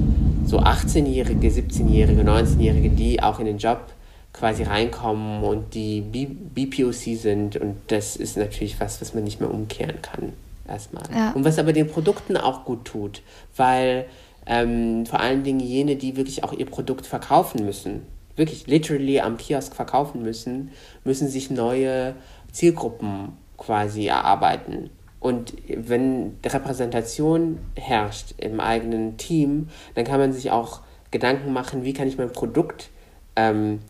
so 0.50 0.58
18-Jährige, 0.58 1.48
17-Jährige, 1.48 2.22
19-Jährige, 2.22 2.90
die 2.90 3.22
auch 3.22 3.38
in 3.38 3.46
den 3.46 3.58
Job 3.58 3.86
quasi 4.32 4.64
reinkommen 4.64 5.42
und 5.42 5.74
die 5.74 6.00
BPOC 6.00 7.16
sind. 7.16 7.56
Und 7.56 7.76
das 7.86 8.16
ist 8.16 8.36
natürlich 8.36 8.80
was, 8.80 9.00
was 9.00 9.14
man 9.14 9.24
nicht 9.24 9.40
mehr 9.40 9.50
umkehren 9.50 10.02
kann. 10.02 10.32
Erstmal. 10.68 11.04
Ja. 11.14 11.32
Und 11.32 11.44
was 11.44 11.58
aber 11.58 11.72
den 11.72 11.88
Produkten 11.88 12.36
auch 12.36 12.64
gut 12.64 12.84
tut, 12.84 13.22
weil 13.56 14.06
ähm, 14.46 15.06
vor 15.06 15.20
allen 15.20 15.42
Dingen 15.42 15.60
jene, 15.60 15.96
die 15.96 16.16
wirklich 16.16 16.44
auch 16.44 16.52
ihr 16.52 16.66
Produkt 16.66 17.06
verkaufen 17.06 17.64
müssen, 17.64 18.02
wirklich 18.36 18.66
literally 18.66 19.20
am 19.20 19.36
Kiosk 19.36 19.74
verkaufen 19.74 20.22
müssen, 20.22 20.70
müssen 21.04 21.28
sich 21.28 21.50
neue 21.50 22.14
Zielgruppen 22.52 23.36
quasi 23.56 24.06
erarbeiten. 24.06 24.90
Und 25.20 25.52
wenn 25.68 26.38
Repräsentation 26.44 27.59
herrscht 27.76 28.35
im 28.38 28.59
eigenen 28.59 29.18
Team, 29.18 29.68
dann 29.94 30.04
kann 30.04 30.18
man 30.18 30.33
sich 30.33 30.50
auch 30.50 30.80
Gedanken 31.11 31.52
machen, 31.52 31.85
wie 31.85 31.92
kann 31.92 32.09
ich 32.09 32.16
mein 32.16 32.33
Produkt 32.33 32.88
ähm, 33.37 33.80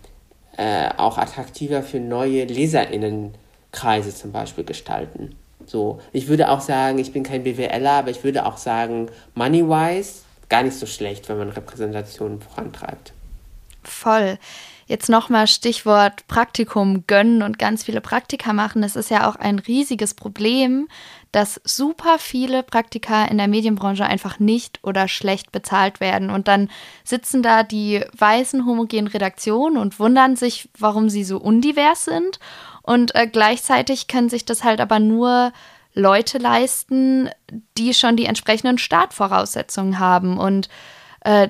äh, 0.57 0.89
auch 0.97 1.19
attraktiver 1.19 1.83
für 1.83 2.01
neue 2.01 2.45
LeserInnenkreise 2.45 4.15
zum 4.15 4.33
Beispiel 4.33 4.65
gestalten. 4.65 5.37
So, 5.67 6.01
ich 6.13 6.27
würde 6.27 6.49
auch 6.49 6.61
sagen, 6.61 6.99
ich 6.99 7.13
bin 7.13 7.23
kein 7.23 7.45
BWLer, 7.45 7.93
aber 7.93 8.11
ich 8.11 8.25
würde 8.25 8.45
auch 8.45 8.57
sagen, 8.57 9.09
money-wise 9.35 10.23
gar 10.49 10.65
nicht 10.65 10.77
so 10.77 10.87
schlecht, 10.87 11.29
wenn 11.29 11.39
man 11.39 11.51
Repräsentation 11.51 12.41
vorantreibt. 12.41 13.13
Voll. 13.85 14.37
Jetzt 14.91 15.09
nochmal 15.09 15.47
Stichwort 15.47 16.27
Praktikum 16.27 17.07
gönnen 17.07 17.43
und 17.45 17.61
ganz 17.61 17.85
viele 17.85 18.01
Praktika 18.01 18.53
machen. 18.53 18.83
Es 18.83 18.97
ist 18.97 19.09
ja 19.09 19.31
auch 19.31 19.37
ein 19.37 19.61
riesiges 19.61 20.15
Problem, 20.15 20.89
dass 21.31 21.61
super 21.63 22.19
viele 22.19 22.65
Praktika 22.65 23.25
in 23.27 23.39
der 23.39 23.47
Medienbranche 23.47 24.05
einfach 24.05 24.41
nicht 24.41 24.81
oder 24.83 25.07
schlecht 25.07 25.53
bezahlt 25.53 26.01
werden. 26.01 26.29
Und 26.29 26.49
dann 26.49 26.69
sitzen 27.05 27.41
da 27.41 27.63
die 27.63 28.05
weißen 28.19 28.67
homogenen 28.67 29.07
Redaktionen 29.07 29.77
und 29.77 30.01
wundern 30.01 30.35
sich, 30.35 30.69
warum 30.77 31.09
sie 31.09 31.23
so 31.23 31.39
undivers 31.39 32.05
sind. 32.05 32.41
Und 32.83 33.15
äh, 33.15 33.29
gleichzeitig 33.29 34.09
können 34.09 34.29
sich 34.29 34.45
das 34.45 34.65
halt 34.65 34.81
aber 34.81 34.99
nur 34.99 35.53
Leute 35.95 36.39
leisten, 36.39 37.31
die 37.79 37.95
schon 37.95 38.17
die 38.17 38.27
entsprechenden 38.27 38.79
Startvoraussetzungen 38.79 40.01
haben. 40.01 40.37
Und 40.37 40.69
äh, 41.21 41.49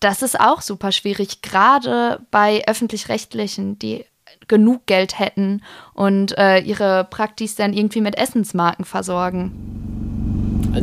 das 0.00 0.22
ist 0.22 0.38
auch 0.38 0.60
super 0.60 0.92
schwierig, 0.92 1.42
gerade 1.42 2.20
bei 2.30 2.62
öffentlich-rechtlichen, 2.66 3.78
die 3.78 4.04
genug 4.48 4.86
Geld 4.86 5.18
hätten 5.18 5.62
und 5.94 6.36
äh, 6.38 6.58
ihre 6.58 7.04
Praktis 7.10 7.54
dann 7.54 7.72
irgendwie 7.72 8.00
mit 8.00 8.16
Essensmarken 8.16 8.84
versorgen. 8.84 9.52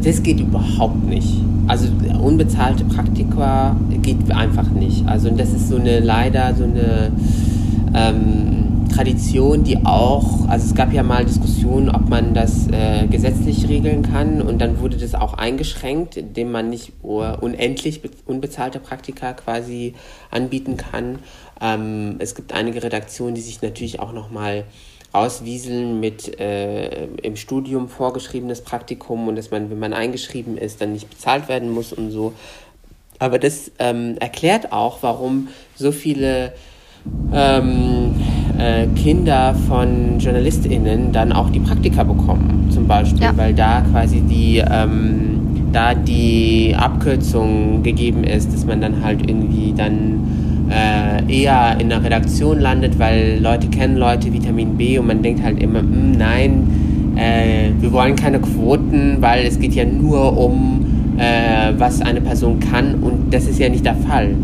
Das 0.04 0.22
geht 0.22 0.40
überhaupt 0.40 1.04
nicht. 1.04 1.42
Also 1.68 1.88
unbezahlte 2.22 2.84
Praktika 2.86 3.76
geht 4.02 4.32
einfach 4.32 4.70
nicht. 4.70 5.08
Also 5.08 5.30
das 5.30 5.52
ist 5.52 5.70
so 5.70 5.78
eine 5.78 6.00
leider 6.00 6.54
so 6.56 6.64
eine 6.64 7.12
ähm, 7.96 8.59
Tradition, 8.90 9.64
die 9.64 9.86
auch, 9.86 10.48
also 10.48 10.66
es 10.66 10.76
gab 10.76 10.92
ja 10.94 11.04
mal 11.04 11.26
Diskussionen, 11.26 11.90
ob 11.90 12.10
man 12.10 12.34
das 12.34 12.68
äh, 12.68 13.08
gesetzlich 13.08 13.68
regeln 13.70 14.02
kann 14.02 14.42
und 14.42 14.60
dann 14.60 14.80
wurde 14.80 14.98
das 14.98 15.16
auch 15.16 15.34
eingeschränkt, 15.34 16.18
indem 16.18 16.52
man 16.52 16.70
nicht 16.70 16.94
unendlich 17.02 18.02
unbezahlte 18.26 18.80
Praktika 18.80 19.34
quasi 19.34 19.94
anbieten 20.32 20.78
kann. 20.78 21.20
Ähm, 21.62 22.16
es 22.20 22.36
gibt 22.36 22.54
einige 22.54 22.84
Redaktionen, 22.84 23.36
die 23.36 23.42
sich 23.42 23.62
natürlich 23.62 24.00
auch 24.00 24.12
nochmal 24.12 24.66
auswieseln 25.12 26.00
mit 26.00 26.40
äh, 26.40 27.06
im 27.24 27.36
Studium 27.36 27.90
vorgeschriebenes 27.90 28.62
Praktikum 28.62 29.28
und 29.28 29.36
dass 29.36 29.50
man, 29.50 29.70
wenn 29.72 29.80
man 29.80 29.94
eingeschrieben 29.94 30.58
ist, 30.58 30.82
dann 30.82 30.94
nicht 30.94 31.10
bezahlt 31.10 31.48
werden 31.48 31.72
muss 31.72 31.94
und 31.94 32.12
so. 32.12 32.34
Aber 33.18 33.40
das 33.40 33.72
ähm, 33.80 34.16
erklärt 34.20 34.72
auch, 34.72 35.00
warum 35.02 35.50
so 35.76 35.92
viele 35.92 36.54
ähm, 37.34 38.14
äh, 38.60 38.88
Kinder 38.96 39.56
von 39.68 40.20
JournalistInnen 40.20 41.12
dann 41.12 41.32
auch 41.32 41.50
die 41.50 41.60
Praktika 41.60 42.04
bekommen, 42.04 42.68
zum 42.70 42.88
Beispiel, 42.88 43.24
ja. 43.24 43.34
weil 43.36 43.54
da 43.54 43.82
quasi 43.92 44.22
die, 44.22 44.58
ähm, 44.58 45.40
da 45.72 45.94
die 45.94 46.76
Abkürzung 46.78 47.84
gegeben 47.84 48.24
ist, 48.24 48.54
dass 48.54 48.66
man 48.66 48.82
dann 48.82 49.04
halt 49.04 49.28
irgendwie 49.30 49.74
dann 49.76 50.68
äh, 50.70 51.42
eher 51.42 51.78
in 51.80 51.90
der 51.90 52.04
Redaktion 52.04 52.60
landet, 52.60 53.00
weil 53.00 53.40
Leute 53.42 53.68
kennen 53.68 53.98
Leute 53.98 54.32
Vitamin 54.32 54.78
B 54.78 55.00
und 55.00 55.08
man 55.08 55.22
denkt 55.22 55.44
halt 55.44 55.62
immer, 55.62 55.80
hm, 55.80 56.12
nein, 56.18 57.16
äh, 57.16 57.72
wir 57.80 57.92
wollen 57.92 58.16
keine 58.16 58.40
Quoten, 58.40 59.18
weil 59.20 59.46
es 59.46 59.60
geht 59.60 59.74
ja 59.74 59.86
nur 59.86 60.38
um, 60.38 61.16
äh, 61.18 61.74
was 61.78 62.02
eine 62.02 62.22
Person 62.22 62.60
kann 62.60 62.96
und 62.96 63.34
das 63.34 63.48
ist 63.48 63.60
ja 63.60 63.70
nicht 63.70 63.86
der 63.86 63.96
Fall. 63.96 64.36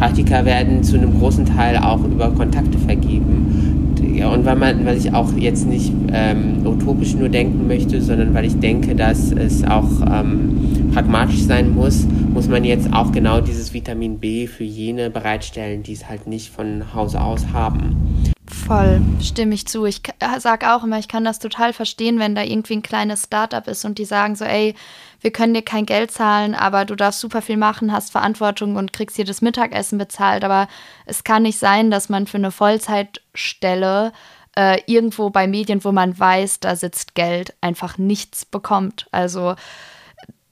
Praktika 0.00 0.46
werden 0.46 0.82
zu 0.82 0.96
einem 0.96 1.18
großen 1.18 1.44
Teil 1.44 1.76
auch 1.76 2.02
über 2.02 2.30
Kontakte 2.30 2.78
vergeben. 2.78 3.94
Und 4.00 4.44
weil, 4.46 4.56
man, 4.56 4.86
weil 4.86 4.96
ich 4.96 5.12
auch 5.12 5.30
jetzt 5.36 5.66
nicht 5.66 5.92
ähm, 6.10 6.66
utopisch 6.66 7.14
nur 7.14 7.28
denken 7.28 7.66
möchte, 7.66 8.00
sondern 8.00 8.32
weil 8.32 8.46
ich 8.46 8.58
denke, 8.58 8.94
dass 8.94 9.30
es 9.30 9.62
auch 9.62 9.90
ähm, 10.10 10.90
pragmatisch 10.94 11.42
sein 11.42 11.74
muss, 11.74 12.06
muss 12.32 12.48
man 12.48 12.64
jetzt 12.64 12.90
auch 12.94 13.12
genau 13.12 13.42
dieses 13.42 13.74
Vitamin 13.74 14.18
B 14.18 14.46
für 14.46 14.64
jene 14.64 15.10
bereitstellen, 15.10 15.82
die 15.82 15.92
es 15.92 16.08
halt 16.08 16.26
nicht 16.26 16.48
von 16.50 16.94
Hause 16.94 17.20
aus 17.20 17.48
haben. 17.52 18.32
Voll, 18.46 19.02
stimme 19.20 19.54
ich 19.54 19.66
zu. 19.66 19.84
Ich 19.84 20.00
sage 20.38 20.74
auch 20.74 20.82
immer, 20.82 20.98
ich 20.98 21.08
kann 21.08 21.24
das 21.24 21.38
total 21.38 21.74
verstehen, 21.74 22.18
wenn 22.18 22.34
da 22.34 22.42
irgendwie 22.42 22.74
ein 22.74 22.82
kleines 22.82 23.24
Startup 23.24 23.66
ist 23.68 23.84
und 23.84 23.98
die 23.98 24.06
sagen 24.06 24.34
so, 24.34 24.44
ey, 24.44 24.74
wir 25.20 25.30
können 25.30 25.54
dir 25.54 25.62
kein 25.62 25.86
Geld 25.86 26.10
zahlen, 26.10 26.54
aber 26.54 26.84
du 26.84 26.94
darfst 26.94 27.20
super 27.20 27.42
viel 27.42 27.56
machen, 27.56 27.92
hast 27.92 28.10
Verantwortung 28.10 28.76
und 28.76 28.92
kriegst 28.92 29.16
hier 29.16 29.24
das 29.24 29.42
Mittagessen 29.42 29.98
bezahlt. 29.98 30.44
Aber 30.44 30.68
es 31.06 31.24
kann 31.24 31.42
nicht 31.42 31.58
sein, 31.58 31.90
dass 31.90 32.08
man 32.08 32.26
für 32.26 32.38
eine 32.38 32.50
Vollzeitstelle 32.50 34.12
äh, 34.56 34.80
irgendwo 34.86 35.30
bei 35.30 35.46
Medien, 35.46 35.84
wo 35.84 35.92
man 35.92 36.18
weiß, 36.18 36.60
da 36.60 36.74
sitzt 36.74 37.14
Geld, 37.14 37.54
einfach 37.60 37.98
nichts 37.98 38.44
bekommt. 38.44 39.06
Also 39.12 39.54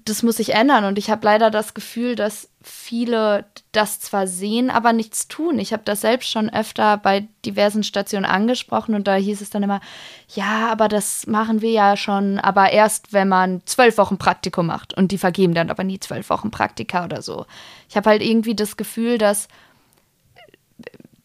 das 0.04 0.22
muss 0.22 0.37
sich 0.37 0.54
ändern. 0.54 0.85
Und 0.85 0.98
ich 0.98 1.11
habe 1.11 1.24
leider 1.24 1.50
das 1.50 1.74
Gefühl, 1.74 2.14
dass 2.14 2.48
viele 2.62 3.44
das 3.78 4.00
zwar 4.00 4.26
sehen, 4.26 4.70
aber 4.70 4.92
nichts 4.92 5.28
tun. 5.28 5.60
Ich 5.60 5.72
habe 5.72 5.84
das 5.84 6.00
selbst 6.00 6.28
schon 6.28 6.50
öfter 6.50 6.96
bei 6.96 7.28
diversen 7.44 7.84
Stationen 7.84 8.24
angesprochen 8.24 8.96
und 8.96 9.06
da 9.06 9.14
hieß 9.14 9.40
es 9.40 9.50
dann 9.50 9.62
immer, 9.62 9.80
ja, 10.34 10.68
aber 10.68 10.88
das 10.88 11.28
machen 11.28 11.62
wir 11.62 11.70
ja 11.70 11.96
schon, 11.96 12.40
aber 12.40 12.72
erst, 12.72 13.12
wenn 13.12 13.28
man 13.28 13.62
zwölf 13.66 13.96
Wochen 13.96 14.18
Praktikum 14.18 14.66
macht. 14.66 14.94
Und 14.94 15.12
die 15.12 15.18
vergeben 15.18 15.54
dann 15.54 15.70
aber 15.70 15.84
nie 15.84 16.00
zwölf 16.00 16.28
Wochen 16.28 16.50
Praktika 16.50 17.04
oder 17.04 17.22
so. 17.22 17.46
Ich 17.88 17.96
habe 17.96 18.10
halt 18.10 18.20
irgendwie 18.20 18.56
das 18.56 18.76
Gefühl, 18.76 19.16
dass, 19.16 19.46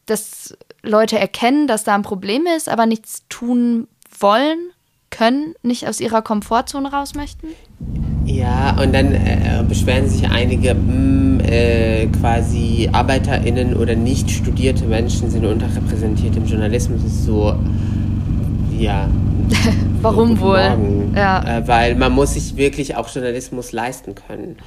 dass 0.06 0.56
Leute 0.84 1.18
erkennen, 1.18 1.66
dass 1.66 1.84
da 1.84 1.96
ein 1.96 2.04
Problem 2.04 2.46
ist, 2.46 2.70
aber 2.70 2.86
nichts 2.86 3.24
tun 3.30 3.88
wollen, 4.20 4.60
können, 5.10 5.56
nicht 5.64 5.88
aus 5.88 6.00
ihrer 6.00 6.22
Komfortzone 6.22 6.92
raus 6.92 7.16
möchten. 7.16 7.48
Ja, 8.26 8.78
und 8.82 8.94
dann 8.94 9.14
äh, 9.14 9.64
beschweren 9.68 10.08
sich 10.08 10.30
einige, 10.30 10.74
mh, 10.74 10.82
hm, 10.82 11.40
äh, 11.42 12.08
quasi 12.08 12.90
ArbeiterInnen 12.92 13.76
oder 13.76 13.96
nicht 13.96 14.32
studierte 14.32 14.86
Menschen 14.86 15.30
sind 15.30 15.46
unterrepräsentiert 15.46 16.36
im 16.36 16.46
Journalismus. 16.46 17.02
Das 17.04 17.12
ist 17.12 17.26
so, 17.26 17.54
ja. 18.78 19.10
Warum 20.02 20.40
wohl? 20.40 20.78
Ja. 21.16 21.60
Äh, 21.60 21.68
weil 21.68 21.96
man 21.96 22.14
muss 22.14 22.34
sich 22.34 22.56
wirklich 22.56 22.96
auch 22.96 23.14
Journalismus 23.14 23.72
leisten 23.72 24.16
können. 24.16 24.58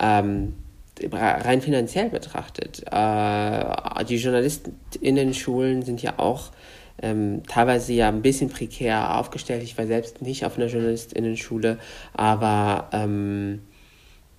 Ähm, 0.00 0.54
rein 1.12 1.60
finanziell 1.60 2.08
betrachtet. 2.08 2.82
Äh, 2.90 4.04
die 4.08 4.16
JournalistInnen-Schulen 4.16 5.82
sind 5.82 6.02
ja 6.02 6.14
auch 6.16 6.50
ähm, 7.02 7.42
teilweise 7.46 7.92
ja 7.92 8.08
ein 8.08 8.22
bisschen 8.22 8.50
prekär 8.50 9.18
aufgestellt. 9.18 9.62
Ich 9.62 9.76
war 9.76 9.86
selbst 9.86 10.22
nicht 10.22 10.44
auf 10.44 10.56
einer 10.56 10.66
Journalistinnenschule, 10.66 11.78
aber 12.14 12.88
ähm, 12.92 13.60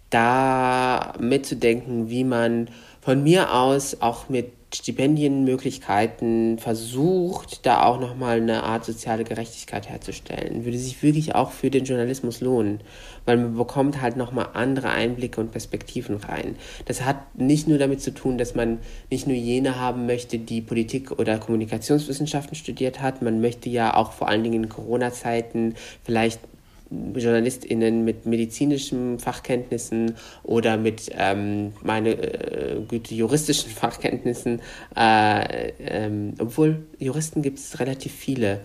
da 0.09 1.13
mitzudenken, 1.19 2.09
wie 2.09 2.23
man 2.23 2.69
von 3.01 3.23
mir 3.23 3.53
aus 3.53 4.01
auch 4.01 4.29
mit 4.29 4.51
Stipendienmöglichkeiten 4.73 6.59
versucht, 6.59 7.65
da 7.65 7.83
auch 7.83 8.01
nochmal 8.01 8.41
eine 8.41 8.63
Art 8.63 8.83
soziale 8.83 9.23
Gerechtigkeit 9.23 9.87
herzustellen. 9.87 10.65
Würde 10.65 10.77
sich 10.77 11.01
wirklich 11.01 11.35
auch 11.35 11.51
für 11.51 11.71
den 11.71 11.85
Journalismus 11.85 12.41
lohnen, 12.41 12.81
weil 13.25 13.37
man 13.37 13.55
bekommt 13.55 14.01
halt 14.01 14.17
nochmal 14.17 14.49
andere 14.53 14.89
Einblicke 14.89 15.39
und 15.39 15.51
Perspektiven 15.51 16.17
rein. 16.17 16.57
Das 16.83 17.05
hat 17.05 17.35
nicht 17.37 17.69
nur 17.69 17.77
damit 17.77 18.01
zu 18.01 18.13
tun, 18.13 18.37
dass 18.37 18.55
man 18.55 18.79
nicht 19.09 19.25
nur 19.25 19.37
jene 19.37 19.79
haben 19.79 20.05
möchte, 20.05 20.37
die 20.37 20.61
Politik 20.61 21.11
oder 21.11 21.37
Kommunikationswissenschaften 21.37 22.55
studiert 22.55 23.01
hat, 23.01 23.21
man 23.21 23.39
möchte 23.39 23.69
ja 23.69 23.95
auch 23.95 24.11
vor 24.11 24.27
allen 24.27 24.43
Dingen 24.43 24.63
in 24.63 24.69
Corona-Zeiten 24.69 25.75
vielleicht 26.03 26.41
JournalistInnen 26.89 28.05
mit 28.05 28.25
medizinischen 28.25 29.19
Fachkenntnissen 29.19 30.15
oder 30.43 30.77
mit 30.77 31.11
ähm, 31.17 31.73
meine 31.83 32.11
äh, 32.11 32.81
Güte 32.87 33.13
juristischen 33.15 33.71
Fachkenntnissen, 33.71 34.61
äh, 34.95 35.71
ähm, 35.79 36.33
obwohl 36.39 36.85
Juristen 36.99 37.41
gibt 37.41 37.59
es 37.59 37.79
relativ 37.79 38.13
viele, 38.13 38.61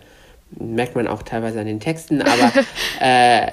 merkt 0.58 0.94
man 0.94 1.08
auch 1.08 1.22
teilweise 1.22 1.60
an 1.60 1.66
den 1.66 1.80
Texten, 1.80 2.22
aber 2.22 2.52
äh, 3.00 3.46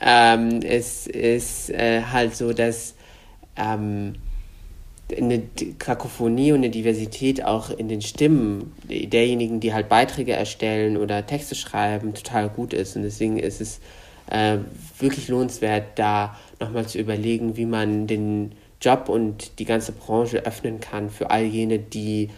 ähm, 0.00 0.60
es 0.62 1.06
ist 1.06 1.70
äh, 1.70 2.02
halt 2.02 2.36
so, 2.36 2.52
dass 2.52 2.94
ähm, 3.56 4.14
eine 5.16 5.42
Kakophonie 5.78 6.52
und 6.52 6.58
eine 6.58 6.70
Diversität 6.70 7.44
auch 7.44 7.70
in 7.70 7.88
den 7.88 8.02
Stimmen 8.02 8.72
derjenigen, 8.88 9.60
die 9.60 9.72
halt 9.72 9.88
Beiträge 9.88 10.32
erstellen 10.32 10.96
oder 10.96 11.26
Texte 11.26 11.54
schreiben, 11.54 12.14
total 12.14 12.48
gut 12.48 12.74
ist. 12.74 12.96
Und 12.96 13.02
deswegen 13.02 13.38
ist 13.38 13.60
es 13.60 13.80
äh, 14.30 14.58
wirklich 14.98 15.28
lohnenswert, 15.28 15.98
da 15.98 16.36
nochmal 16.60 16.86
zu 16.86 16.98
überlegen, 16.98 17.56
wie 17.56 17.66
man 17.66 18.06
den 18.06 18.52
Job 18.80 19.08
und 19.08 19.58
die 19.58 19.64
ganze 19.64 19.92
Branche 19.92 20.44
öffnen 20.44 20.80
kann 20.80 21.10
für 21.10 21.30
all 21.30 21.44
jene, 21.44 21.78
die 21.78 22.28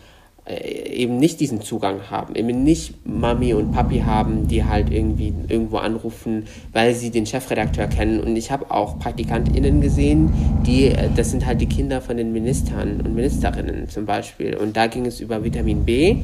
eben 0.50 1.16
nicht 1.16 1.40
diesen 1.40 1.60
Zugang 1.60 2.10
haben, 2.10 2.34
eben 2.34 2.64
nicht 2.64 2.94
Mami 3.06 3.54
und 3.54 3.72
Papi 3.72 4.00
haben, 4.00 4.48
die 4.48 4.64
halt 4.64 4.90
irgendwie 4.90 5.32
irgendwo 5.48 5.78
anrufen, 5.78 6.46
weil 6.72 6.94
sie 6.94 7.10
den 7.10 7.26
Chefredakteur 7.26 7.86
kennen. 7.86 8.20
Und 8.20 8.36
ich 8.36 8.50
habe 8.50 8.70
auch 8.70 8.98
PraktikantInnen 8.98 9.80
gesehen, 9.80 10.32
die, 10.66 10.86
äh, 10.86 11.08
das 11.14 11.30
sind 11.30 11.46
halt 11.46 11.60
die 11.60 11.66
Kinder 11.66 12.00
von 12.00 12.16
den 12.16 12.32
Ministern 12.32 13.00
und 13.00 13.14
Ministerinnen 13.14 13.88
zum 13.88 14.06
Beispiel. 14.06 14.56
Und 14.56 14.76
da 14.76 14.86
ging 14.86 15.06
es 15.06 15.20
über 15.20 15.44
Vitamin 15.44 15.84
B. 15.84 16.16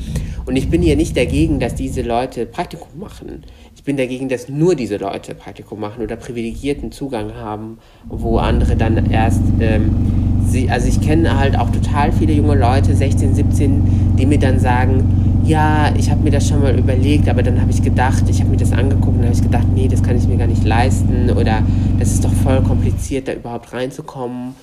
Und 0.44 0.56
ich 0.56 0.70
bin 0.70 0.82
hier 0.82 0.96
nicht 0.96 1.16
dagegen, 1.16 1.60
dass 1.60 1.74
diese 1.74 2.02
Leute 2.02 2.46
Praktikum 2.46 2.98
machen. 2.98 3.44
Ich 3.74 3.84
bin 3.84 3.96
dagegen, 3.96 4.28
dass 4.28 4.48
nur 4.48 4.74
diese 4.74 4.96
Leute 4.96 5.34
Praktikum 5.34 5.80
machen 5.80 6.02
oder 6.02 6.16
privilegierten 6.16 6.90
Zugang 6.92 7.34
haben, 7.34 7.78
wo 8.08 8.38
andere 8.38 8.76
dann 8.76 9.10
erst 9.10 9.42
ähm, 9.60 10.25
sie, 10.46 10.70
also 10.70 10.88
ich 10.88 11.00
kenne 11.00 11.38
halt 11.38 11.58
auch 11.58 11.70
total 11.70 12.12
viele 12.12 12.32
junge 12.32 12.54
Leute, 12.54 12.94
16, 12.94 13.34
17, 13.34 14.16
die 14.18 14.26
mir 14.26 14.38
dann 14.38 14.58
sagen, 14.58 15.42
ja, 15.44 15.92
ich 15.96 16.10
habe 16.10 16.22
mir 16.22 16.30
das 16.30 16.48
schon 16.48 16.60
mal 16.60 16.76
überlegt, 16.76 17.28
aber 17.28 17.42
dann 17.42 17.60
habe 17.60 17.70
ich 17.70 17.82
gedacht, 17.82 18.24
ich 18.28 18.40
habe 18.40 18.50
mir 18.50 18.56
das 18.56 18.72
angeguckt 18.72 19.18
und 19.18 19.24
habe 19.24 19.34
ich 19.34 19.42
gedacht, 19.42 19.66
nee, 19.74 19.88
das 19.88 20.02
kann 20.02 20.16
ich 20.16 20.26
mir 20.26 20.36
gar 20.36 20.48
nicht 20.48 20.64
leisten 20.64 21.30
oder 21.30 21.62
das 21.98 22.12
ist 22.12 22.24
doch 22.24 22.32
voll 22.32 22.62
kompliziert, 22.62 23.28
da 23.28 23.32
überhaupt 23.32 23.72
reinzukommen. 23.72 24.54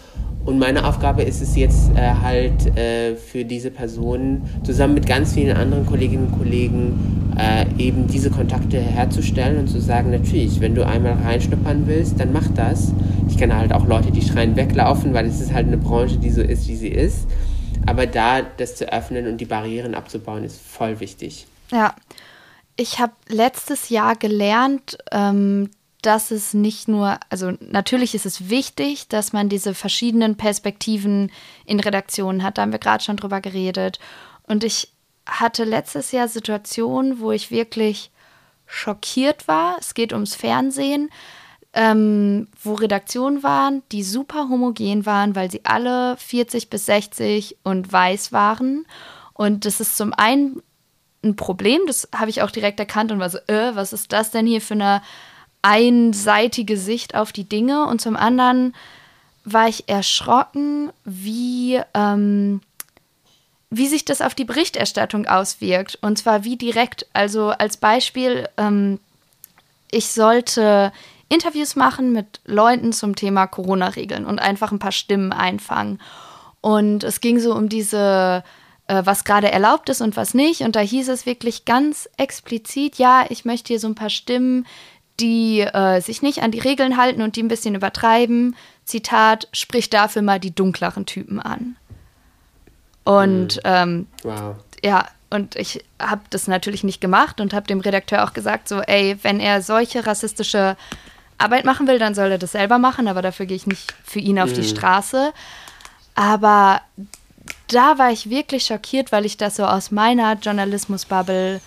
Und 0.45 0.59
meine 0.59 0.85
Aufgabe 0.85 1.23
ist 1.23 1.41
es 1.41 1.55
jetzt 1.55 1.91
äh, 1.95 2.15
halt 2.21 2.77
äh, 2.77 3.15
für 3.15 3.45
diese 3.45 3.71
Personen 3.71 4.41
zusammen 4.63 4.95
mit 4.95 5.05
ganz 5.05 5.33
vielen 5.33 5.55
anderen 5.55 5.85
Kolleginnen 5.85 6.27
und 6.27 6.37
Kollegen 6.37 7.22
äh, 7.37 7.65
eben 7.77 8.07
diese 8.07 8.29
Kontakte 8.29 8.79
herzustellen 8.79 9.57
und 9.57 9.67
zu 9.67 9.81
sagen, 9.81 10.11
natürlich, 10.11 10.59
wenn 10.59 10.75
du 10.75 10.85
einmal 10.85 11.13
reinschnuppern 11.13 11.87
willst, 11.87 12.19
dann 12.19 12.31
mach 12.31 12.47
das. 12.55 12.93
Ich 13.27 13.37
kenne 13.37 13.55
halt 13.55 13.73
auch 13.73 13.87
Leute, 13.87 14.11
die 14.11 14.21
schreien 14.21 14.55
weglaufen, 14.55 15.13
weil 15.13 15.25
es 15.25 15.41
ist 15.41 15.53
halt 15.53 15.67
eine 15.67 15.77
Branche, 15.77 16.17
die 16.17 16.29
so 16.29 16.41
ist, 16.41 16.67
wie 16.67 16.75
sie 16.75 16.89
ist. 16.89 17.27
Aber 17.85 18.05
da 18.05 18.41
das 18.41 18.75
zu 18.75 18.91
öffnen 18.91 19.27
und 19.27 19.37
die 19.37 19.45
Barrieren 19.45 19.95
abzubauen, 19.95 20.43
ist 20.43 20.61
voll 20.61 20.99
wichtig. 20.99 21.47
Ja, 21.71 21.95
ich 22.75 22.99
habe 22.99 23.13
letztes 23.27 23.89
Jahr 23.89 24.15
gelernt, 24.15 24.97
ähm, 25.11 25.69
dass 26.01 26.31
es 26.31 26.53
nicht 26.53 26.87
nur, 26.87 27.17
also 27.29 27.53
natürlich 27.59 28.13
ist 28.13 28.25
es 28.25 28.49
wichtig, 28.49 29.07
dass 29.07 29.33
man 29.33 29.49
diese 29.49 29.73
verschiedenen 29.73 30.35
Perspektiven 30.35 31.31
in 31.65 31.79
Redaktionen 31.79 32.43
hat. 32.43 32.57
Da 32.57 32.63
haben 32.63 32.71
wir 32.71 32.79
gerade 32.79 33.03
schon 33.03 33.17
drüber 33.17 33.41
geredet. 33.41 33.99
Und 34.45 34.63
ich 34.63 34.92
hatte 35.25 35.63
letztes 35.63 36.11
Jahr 36.11 36.27
Situationen, 36.27 37.19
wo 37.19 37.31
ich 37.31 37.51
wirklich 37.51 38.11
schockiert 38.65 39.47
war. 39.47 39.77
Es 39.79 39.93
geht 39.93 40.13
ums 40.13 40.35
Fernsehen, 40.35 41.09
ähm, 41.73 42.47
wo 42.61 42.73
Redaktionen 42.73 43.43
waren, 43.43 43.83
die 43.91 44.03
super 44.03 44.49
homogen 44.49 45.05
waren, 45.05 45.35
weil 45.35 45.49
sie 45.49 45.61
alle 45.63 46.17
40 46.17 46.69
bis 46.69 46.85
60 46.85 47.57
und 47.63 47.91
weiß 47.91 48.31
waren. 48.31 48.85
Und 49.33 49.65
das 49.65 49.79
ist 49.79 49.97
zum 49.97 50.13
einen 50.13 50.61
ein 51.23 51.35
Problem, 51.35 51.81
das 51.87 52.09
habe 52.13 52.29
ich 52.29 52.41
auch 52.41 52.51
direkt 52.51 52.79
erkannt 52.79 53.11
und 53.11 53.19
war 53.19 53.29
so, 53.29 53.39
äh, 53.47 53.75
was 53.75 53.93
ist 53.93 54.11
das 54.11 54.31
denn 54.31 54.45
hier 54.45 54.61
für 54.61 54.73
eine 54.73 55.01
einseitige 55.61 56.77
Sicht 56.77 57.15
auf 57.15 57.31
die 57.31 57.47
Dinge 57.47 57.85
und 57.87 58.01
zum 58.01 58.17
anderen 58.17 58.75
war 59.45 59.67
ich 59.67 59.87
erschrocken, 59.89 60.91
wie, 61.05 61.79
ähm, 61.93 62.61
wie 63.75 63.87
sich 63.87 64.05
das 64.05 64.21
auf 64.21 64.35
die 64.35 64.45
Berichterstattung 64.45 65.25
auswirkt. 65.25 65.97
Und 66.01 66.17
zwar 66.19 66.43
wie 66.43 66.57
direkt. 66.57 67.07
Also 67.13 67.49
als 67.49 67.77
Beispiel, 67.77 68.47
ähm, 68.57 68.99
ich 69.89 70.07
sollte 70.07 70.91
Interviews 71.27 71.75
machen 71.75 72.11
mit 72.11 72.39
Leuten 72.45 72.93
zum 72.93 73.15
Thema 73.15 73.47
Corona-Regeln 73.47 74.25
und 74.25 74.39
einfach 74.39 74.71
ein 74.71 74.79
paar 74.79 74.91
Stimmen 74.91 75.33
einfangen. 75.33 75.99
Und 76.61 77.03
es 77.03 77.19
ging 77.19 77.39
so 77.39 77.55
um 77.55 77.67
diese, 77.67 78.43
äh, 78.87 79.01
was 79.05 79.23
gerade 79.23 79.51
erlaubt 79.51 79.89
ist 79.89 80.01
und 80.01 80.15
was 80.15 80.35
nicht. 80.35 80.61
Und 80.61 80.75
da 80.75 80.79
hieß 80.79 81.09
es 81.09 81.25
wirklich 81.25 81.65
ganz 81.65 82.07
explizit, 82.17 82.97
ja, 82.99 83.25
ich 83.29 83.43
möchte 83.43 83.69
hier 83.69 83.79
so 83.79 83.87
ein 83.87 83.95
paar 83.95 84.11
Stimmen, 84.11 84.67
die 85.19 85.61
äh, 85.61 85.99
sich 85.99 86.21
nicht 86.21 86.43
an 86.43 86.51
die 86.51 86.59
Regeln 86.59 86.97
halten 86.97 87.23
und 87.23 87.35
die 87.35 87.43
ein 87.43 87.47
bisschen 87.47 87.75
übertreiben. 87.75 88.55
Zitat, 88.85 89.47
sprich 89.51 89.89
dafür 89.89 90.21
mal 90.21 90.39
die 90.39 90.53
dunkleren 90.53 91.07
Typen 91.07 91.39
an. 91.39 91.75
Und 93.03 93.57
mhm. 93.57 93.61
ähm, 93.63 94.07
wow. 94.23 94.55
ja, 94.83 95.07
und 95.29 95.55
ich 95.55 95.83
habe 95.99 96.21
das 96.29 96.47
natürlich 96.47 96.83
nicht 96.83 97.01
gemacht 97.01 97.41
und 97.41 97.53
habe 97.53 97.65
dem 97.65 97.79
Redakteur 97.79 98.23
auch 98.23 98.33
gesagt, 98.33 98.67
so, 98.67 98.81
ey, 98.81 99.17
wenn 99.23 99.39
er 99.39 99.61
solche 99.61 100.05
rassistische 100.05 100.77
Arbeit 101.39 101.65
machen 101.65 101.87
will, 101.87 101.97
dann 101.97 102.13
soll 102.13 102.31
er 102.31 102.37
das 102.37 102.51
selber 102.51 102.77
machen, 102.77 103.07
aber 103.07 103.21
dafür 103.21 103.47
gehe 103.47 103.57
ich 103.57 103.67
nicht 103.67 103.93
für 104.03 104.19
ihn 104.19 104.39
auf 104.39 104.51
mhm. 104.51 104.55
die 104.55 104.63
Straße. 104.63 105.33
Aber 106.15 106.81
da 107.67 107.97
war 107.97 108.11
ich 108.11 108.29
wirklich 108.29 108.65
schockiert, 108.65 109.11
weil 109.11 109.25
ich 109.25 109.37
das 109.37 109.55
so 109.55 109.65
aus 109.65 109.91
meiner 109.91 110.35
Journalismusbubble 110.35 111.61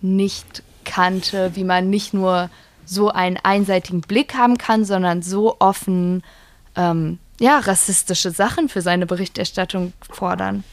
nicht 0.00 0.62
kannte, 0.84 1.54
wie 1.54 1.64
man 1.64 1.90
nicht 1.90 2.14
nur 2.14 2.50
so 2.84 3.10
einen 3.10 3.36
einseitigen 3.36 4.00
Blick 4.00 4.34
haben 4.34 4.58
kann, 4.58 4.84
sondern 4.84 5.22
so 5.22 5.56
offen 5.60 6.24
ähm, 6.74 7.18
ja, 7.40 7.58
rassistische 7.58 8.30
Sachen 8.30 8.68
für 8.68 8.82
seine 8.82 9.06
Berichterstattung 9.06 9.92
fordern. 10.10 10.64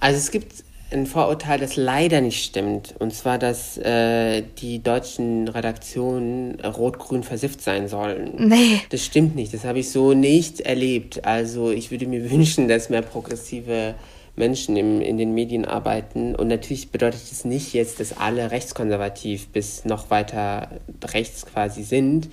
Also 0.00 0.18
es 0.18 0.30
gibt 0.30 0.64
ein 0.92 1.06
Vorurteil, 1.06 1.58
das 1.58 1.76
leider 1.76 2.20
nicht 2.20 2.44
stimmt. 2.44 2.94
Und 2.98 3.14
zwar, 3.14 3.38
dass 3.38 3.78
äh, 3.78 4.42
die 4.58 4.82
deutschen 4.82 5.48
Redaktionen 5.48 6.60
rot-grün 6.60 7.22
versifft 7.22 7.62
sein 7.62 7.88
sollen. 7.88 8.32
Nee. 8.36 8.82
Das 8.90 9.04
stimmt 9.04 9.34
nicht. 9.34 9.54
Das 9.54 9.64
habe 9.64 9.78
ich 9.78 9.90
so 9.90 10.12
nicht 10.12 10.60
erlebt. 10.60 11.24
Also 11.24 11.70
ich 11.70 11.90
würde 11.90 12.06
mir 12.06 12.30
wünschen, 12.30 12.68
dass 12.68 12.90
mehr 12.90 13.02
progressive 13.02 13.94
Menschen 14.34 14.76
im, 14.76 15.00
in 15.00 15.18
den 15.18 15.34
Medien 15.34 15.64
arbeiten. 15.64 16.34
Und 16.34 16.48
natürlich 16.48 16.90
bedeutet 16.90 17.22
es 17.30 17.44
nicht 17.44 17.74
jetzt, 17.74 18.00
dass 18.00 18.16
alle 18.16 18.50
rechtskonservativ 18.50 19.48
bis 19.48 19.84
noch 19.84 20.10
weiter 20.10 20.68
rechts 21.04 21.46
quasi 21.46 21.82
sind. 21.82 22.28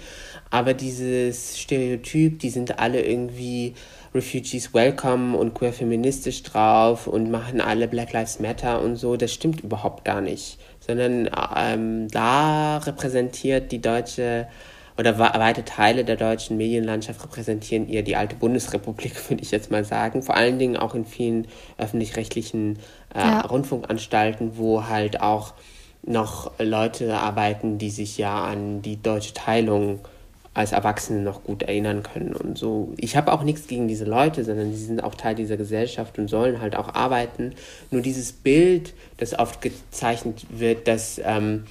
Aber 0.50 0.74
dieses 0.74 1.60
Stereotyp, 1.60 2.40
die 2.40 2.50
sind 2.50 2.80
alle 2.80 3.02
irgendwie 3.02 3.74
Refugees 4.16 4.74
welcome 4.74 5.38
und 5.38 5.54
queer 5.54 5.74
feministisch 5.74 6.42
drauf 6.44 7.06
und 7.06 7.30
machen 7.30 7.62
alle 7.62 7.88
Black 7.88 8.14
Lives 8.14 8.40
Matter 8.40 8.82
und 8.82 8.96
so, 8.96 9.16
das 9.18 9.32
stimmt 9.32 9.62
überhaupt 9.62 10.04
gar 10.06 10.22
nicht. 10.22 10.58
Sondern 10.80 11.30
ähm, 11.56 12.08
da 12.10 12.78
repräsentiert 12.78 13.72
die 13.72 13.82
deutsche 13.82 14.48
oder 15.00 15.18
weite 15.18 15.64
Teile 15.64 16.04
der 16.04 16.18
deutschen 16.18 16.58
Medienlandschaft 16.58 17.24
repräsentieren 17.24 17.88
eher 17.88 18.02
die 18.04 18.18
alte 18.18 18.36
Bundesrepublik, 18.36 19.30
würde 19.30 19.42
ich 19.42 19.50
jetzt 19.50 19.72
mal 19.72 19.86
sagen. 19.86 20.22
Vor 20.22 20.36
allen 20.36 20.60
Dingen 20.60 20.76
auch 20.76 20.94
in 20.94 21.06
vielen 21.06 21.48
öffentlich-rechtlichen 21.78 22.80
äh, 23.16 23.20
ja. 23.20 23.42
Rundfunkanstalten, 23.42 24.58
wo 24.58 24.88
halt 24.88 25.22
auch 25.22 25.54
noch 26.04 26.52
Leute 26.60 27.16
arbeiten, 27.16 27.78
die 27.78 27.92
sich 27.92 28.18
ja 28.18 28.44
an 28.44 28.82
die 28.82 29.02
deutsche 29.02 29.34
Teilung 29.34 30.00
als 30.54 30.74
Erwachsene 30.74 31.22
noch 31.22 31.46
gut 31.46 31.64
erinnern 31.64 32.04
können 32.04 32.36
und 32.36 32.58
so. 32.58 32.94
Ich 32.98 33.16
habe 33.16 33.32
auch 33.32 33.44
nichts 33.44 33.68
gegen 33.68 33.88
diese 33.88 34.04
Leute, 34.04 34.44
sondern 34.44 34.74
sie 34.74 34.84
sind 34.84 35.02
auch 35.02 35.16
Teil 35.16 35.36
dieser 35.36 35.56
Gesellschaft 35.56 36.20
und 36.20 36.28
sollen 36.28 36.60
halt 36.60 36.76
auch 36.76 36.94
arbeiten. 36.94 37.54
Nur 37.90 38.02
dieses 38.02 38.34
Bild, 38.34 38.94
das 39.16 39.38
oft 39.38 39.62
gezeichnet 39.62 40.46
wird, 40.50 40.90
dass 40.90 41.22
ähm, 41.24 41.64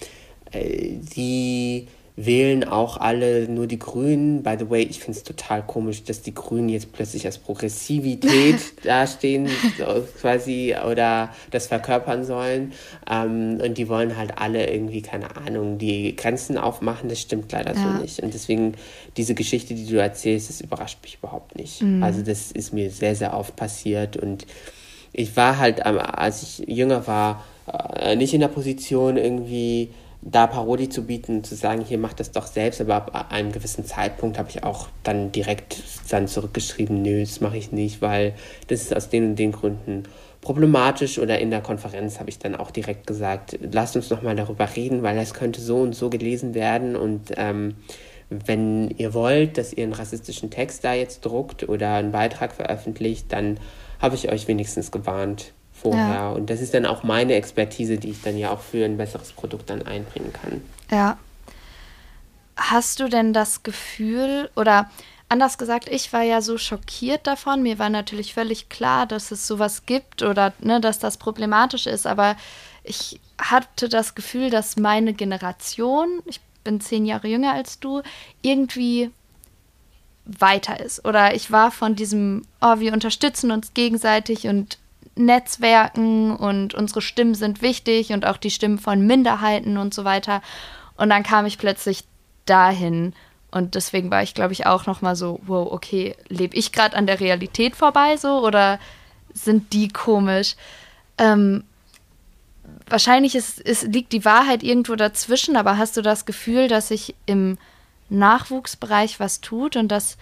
äh, 0.52 0.94
die 1.14 1.88
wählen 2.20 2.64
auch 2.64 2.96
alle 2.96 3.48
nur 3.48 3.68
die 3.68 3.78
Grünen. 3.78 4.42
By 4.42 4.56
the 4.58 4.68
way, 4.68 4.82
ich 4.82 4.98
finde 4.98 5.18
es 5.18 5.22
total 5.22 5.62
komisch, 5.62 6.02
dass 6.02 6.20
die 6.20 6.34
Grünen 6.34 6.68
jetzt 6.68 6.92
plötzlich 6.92 7.24
als 7.26 7.38
Progressivität 7.38 8.56
dastehen, 8.84 9.48
quasi, 10.20 10.74
oder 10.84 11.32
das 11.52 11.68
verkörpern 11.68 12.24
sollen. 12.24 12.72
Ähm, 13.08 13.60
und 13.64 13.78
die 13.78 13.88
wollen 13.88 14.16
halt 14.16 14.36
alle 14.36 14.68
irgendwie, 14.68 15.00
keine 15.00 15.36
Ahnung, 15.36 15.78
die 15.78 16.16
Grenzen 16.16 16.58
aufmachen. 16.58 17.08
Das 17.08 17.20
stimmt 17.20 17.52
leider 17.52 17.74
ja. 17.74 17.80
so 17.80 18.02
nicht. 18.02 18.20
Und 18.20 18.34
deswegen, 18.34 18.72
diese 19.16 19.36
Geschichte, 19.36 19.74
die 19.74 19.86
du 19.86 20.00
erzählst, 20.00 20.48
das 20.48 20.60
überrascht 20.60 20.98
mich 21.04 21.18
überhaupt 21.22 21.56
nicht. 21.56 21.82
Mhm. 21.82 22.02
Also, 22.02 22.22
das 22.22 22.50
ist 22.50 22.72
mir 22.72 22.90
sehr, 22.90 23.14
sehr 23.14 23.32
oft 23.32 23.54
passiert. 23.54 24.16
Und 24.16 24.44
ich 25.12 25.36
war 25.36 25.58
halt, 25.58 25.86
als 25.86 26.42
ich 26.42 26.68
jünger 26.68 27.06
war, 27.06 27.44
äh, 27.96 28.16
nicht 28.16 28.34
in 28.34 28.40
der 28.40 28.48
Position 28.48 29.16
irgendwie 29.16 29.90
da 30.20 30.46
Parodie 30.46 30.88
zu 30.88 31.04
bieten, 31.04 31.44
zu 31.44 31.54
sagen, 31.54 31.84
hier 31.84 31.98
macht 31.98 32.20
das 32.20 32.32
doch 32.32 32.46
selbst, 32.46 32.80
aber 32.80 32.96
ab 32.96 33.26
einem 33.30 33.52
gewissen 33.52 33.84
Zeitpunkt 33.84 34.38
habe 34.38 34.50
ich 34.50 34.64
auch 34.64 34.88
dann 35.04 35.32
direkt 35.32 35.82
dann 36.10 36.26
zurückgeschrieben, 36.26 37.02
nö, 37.02 37.20
das 37.20 37.40
mache 37.40 37.56
ich 37.56 37.72
nicht, 37.72 38.02
weil 38.02 38.34
das 38.66 38.82
ist 38.82 38.96
aus 38.96 39.08
den 39.08 39.30
und 39.30 39.36
den 39.36 39.52
Gründen 39.52 40.04
problematisch 40.40 41.18
oder 41.18 41.38
in 41.38 41.50
der 41.50 41.60
Konferenz 41.60 42.20
habe 42.20 42.30
ich 42.30 42.38
dann 42.38 42.54
auch 42.54 42.70
direkt 42.70 43.06
gesagt, 43.06 43.58
lasst 43.72 43.96
uns 43.96 44.10
noch 44.10 44.22
mal 44.22 44.36
darüber 44.36 44.68
reden, 44.76 45.02
weil 45.02 45.16
das 45.16 45.34
könnte 45.34 45.60
so 45.60 45.78
und 45.78 45.94
so 45.94 46.10
gelesen 46.10 46.54
werden 46.54 46.96
und 46.96 47.32
ähm, 47.36 47.74
wenn 48.30 48.90
ihr 48.90 49.14
wollt, 49.14 49.56
dass 49.58 49.72
ihr 49.72 49.84
einen 49.84 49.94
rassistischen 49.94 50.50
Text 50.50 50.84
da 50.84 50.94
jetzt 50.94 51.24
druckt 51.24 51.68
oder 51.68 51.94
einen 51.94 52.12
Beitrag 52.12 52.52
veröffentlicht, 52.52 53.32
dann 53.32 53.58
habe 54.00 54.14
ich 54.14 54.30
euch 54.30 54.48
wenigstens 54.48 54.90
gewarnt 54.90 55.52
vorher. 55.82 56.14
Ja. 56.14 56.30
Und 56.30 56.50
das 56.50 56.60
ist 56.60 56.74
dann 56.74 56.86
auch 56.86 57.02
meine 57.02 57.34
Expertise, 57.34 57.98
die 57.98 58.10
ich 58.10 58.22
dann 58.22 58.36
ja 58.36 58.50
auch 58.50 58.60
für 58.60 58.84
ein 58.84 58.96
besseres 58.96 59.32
Produkt 59.32 59.70
dann 59.70 59.82
einbringen 59.82 60.32
kann. 60.32 60.62
Ja. 60.90 61.18
Hast 62.56 63.00
du 63.00 63.08
denn 63.08 63.32
das 63.32 63.62
Gefühl 63.62 64.50
oder 64.56 64.90
anders 65.28 65.58
gesagt, 65.58 65.88
ich 65.88 66.12
war 66.12 66.22
ja 66.22 66.40
so 66.40 66.58
schockiert 66.58 67.26
davon. 67.26 67.62
Mir 67.62 67.78
war 67.78 67.90
natürlich 67.90 68.34
völlig 68.34 68.68
klar, 68.68 69.06
dass 69.06 69.30
es 69.30 69.46
sowas 69.46 69.86
gibt 69.86 70.22
oder 70.22 70.52
ne, 70.60 70.80
dass 70.80 70.98
das 70.98 71.18
problematisch 71.18 71.86
ist, 71.86 72.06
aber 72.06 72.36
ich 72.82 73.20
hatte 73.40 73.88
das 73.88 74.14
Gefühl, 74.14 74.50
dass 74.50 74.76
meine 74.76 75.12
Generation, 75.12 76.22
ich 76.24 76.40
bin 76.64 76.80
zehn 76.80 77.04
Jahre 77.06 77.28
jünger 77.28 77.52
als 77.52 77.78
du, 77.78 78.02
irgendwie 78.42 79.10
weiter 80.24 80.80
ist. 80.80 81.04
Oder 81.04 81.34
ich 81.34 81.50
war 81.50 81.70
von 81.70 81.94
diesem, 81.94 82.42
oh, 82.60 82.78
wir 82.78 82.92
unterstützen 82.92 83.50
uns 83.50 83.74
gegenseitig 83.74 84.46
und 84.46 84.78
Netzwerken 85.18 86.34
und 86.34 86.74
unsere 86.74 87.02
Stimmen 87.02 87.34
sind 87.34 87.62
wichtig 87.62 88.12
und 88.12 88.26
auch 88.26 88.36
die 88.36 88.50
Stimmen 88.50 88.78
von 88.78 89.06
Minderheiten 89.06 89.76
und 89.76 89.92
so 89.92 90.04
weiter. 90.04 90.42
Und 90.96 91.10
dann 91.10 91.22
kam 91.22 91.46
ich 91.46 91.58
plötzlich 91.58 92.04
dahin 92.46 93.14
und 93.50 93.74
deswegen 93.74 94.10
war 94.10 94.22
ich, 94.22 94.34
glaube 94.34 94.52
ich, 94.52 94.66
auch 94.66 94.86
noch 94.86 95.00
mal 95.00 95.16
so, 95.16 95.40
wow, 95.46 95.70
okay, 95.70 96.14
lebe 96.28 96.56
ich 96.56 96.72
gerade 96.72 96.96
an 96.96 97.06
der 97.06 97.20
Realität 97.20 97.76
vorbei 97.76 98.16
so 98.16 98.44
oder 98.44 98.78
sind 99.32 99.72
die 99.72 99.88
komisch? 99.88 100.54
Ähm, 101.16 101.64
wahrscheinlich 102.88 103.34
ist, 103.34 103.58
ist, 103.58 103.84
liegt 103.84 104.12
die 104.12 104.24
Wahrheit 104.24 104.62
irgendwo 104.62 104.96
dazwischen, 104.96 105.56
aber 105.56 105.78
hast 105.78 105.96
du 105.96 106.02
das 106.02 106.26
Gefühl, 106.26 106.68
dass 106.68 106.88
sich 106.88 107.14
im 107.24 107.56
Nachwuchsbereich 108.10 109.18
was 109.18 109.40
tut 109.40 109.76
und 109.76 109.88
dass 109.88 110.18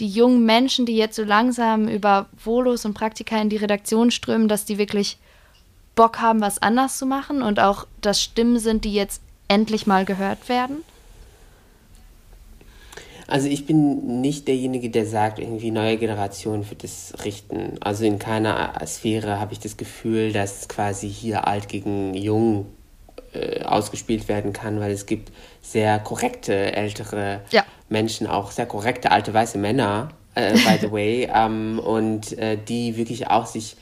die 0.00 0.08
jungen 0.08 0.44
Menschen, 0.44 0.86
die 0.86 0.96
jetzt 0.96 1.16
so 1.16 1.22
langsam 1.22 1.88
über 1.88 2.26
Volos 2.36 2.84
und 2.84 2.94
Praktika 2.94 3.40
in 3.40 3.48
die 3.48 3.56
Redaktion 3.56 4.10
strömen, 4.10 4.48
dass 4.48 4.64
die 4.64 4.78
wirklich 4.78 5.18
Bock 5.94 6.20
haben, 6.20 6.40
was 6.40 6.60
anders 6.60 6.98
zu 6.98 7.06
machen 7.06 7.42
und 7.42 7.60
auch 7.60 7.86
das 8.00 8.20
Stimmen 8.20 8.58
sind, 8.58 8.84
die 8.84 8.94
jetzt 8.94 9.22
endlich 9.48 9.86
mal 9.86 10.04
gehört 10.04 10.48
werden? 10.48 10.78
Also 13.26 13.48
ich 13.48 13.64
bin 13.64 14.20
nicht 14.20 14.48
derjenige, 14.48 14.90
der 14.90 15.06
sagt, 15.06 15.38
irgendwie 15.38 15.70
neue 15.70 15.96
Generationen 15.96 16.62
für 16.62 16.74
das 16.74 17.14
richten. 17.24 17.78
Also 17.80 18.04
in 18.04 18.18
keiner 18.18 18.74
Sphäre 18.86 19.40
habe 19.40 19.54
ich 19.54 19.60
das 19.60 19.76
Gefühl, 19.76 20.32
dass 20.32 20.68
quasi 20.68 21.08
hier 21.08 21.46
alt 21.46 21.68
gegen 21.68 22.12
jung 22.12 22.66
äh, 23.32 23.62
ausgespielt 23.62 24.28
werden 24.28 24.52
kann, 24.52 24.78
weil 24.78 24.92
es 24.92 25.06
gibt 25.06 25.32
sehr 25.62 25.98
korrekte 26.00 26.72
ältere 26.72 27.40
ja. 27.50 27.64
Menschen, 27.94 28.26
auch 28.26 28.50
sehr 28.50 28.66
korrekte 28.66 29.10
alte 29.10 29.32
weiße 29.32 29.56
Männer, 29.56 30.10
äh, 30.34 30.52
by 30.52 30.78
the 30.80 30.92
way, 30.92 31.30
ähm, 31.34 31.78
und 31.78 32.36
äh, 32.36 32.58
die 32.58 32.96
wirklich 32.96 33.28
auch 33.28 33.46
sich, 33.46 33.76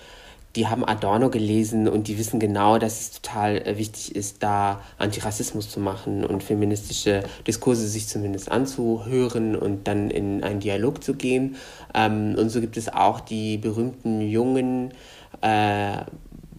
die 0.54 0.68
haben 0.68 0.84
Adorno 0.84 1.30
gelesen 1.30 1.88
und 1.88 2.08
die 2.08 2.18
wissen 2.18 2.38
genau, 2.38 2.76
dass 2.76 3.00
es 3.00 3.10
total 3.20 3.56
äh, 3.66 3.78
wichtig 3.78 4.14
ist, 4.14 4.42
da 4.42 4.82
Antirassismus 4.98 5.70
zu 5.70 5.80
machen 5.80 6.24
und 6.26 6.42
feministische 6.42 7.22
Diskurse 7.46 7.88
sich 7.88 8.06
zumindest 8.06 8.52
anzuhören 8.52 9.56
und 9.56 9.88
dann 9.88 10.10
in 10.10 10.44
einen 10.44 10.60
Dialog 10.60 11.02
zu 11.02 11.14
gehen. 11.14 11.56
Ähm, 11.94 12.36
und 12.38 12.50
so 12.50 12.60
gibt 12.60 12.76
es 12.76 12.92
auch 12.92 13.20
die 13.20 13.56
berühmten 13.56 14.20
jungen 14.20 14.92
äh, 15.40 15.96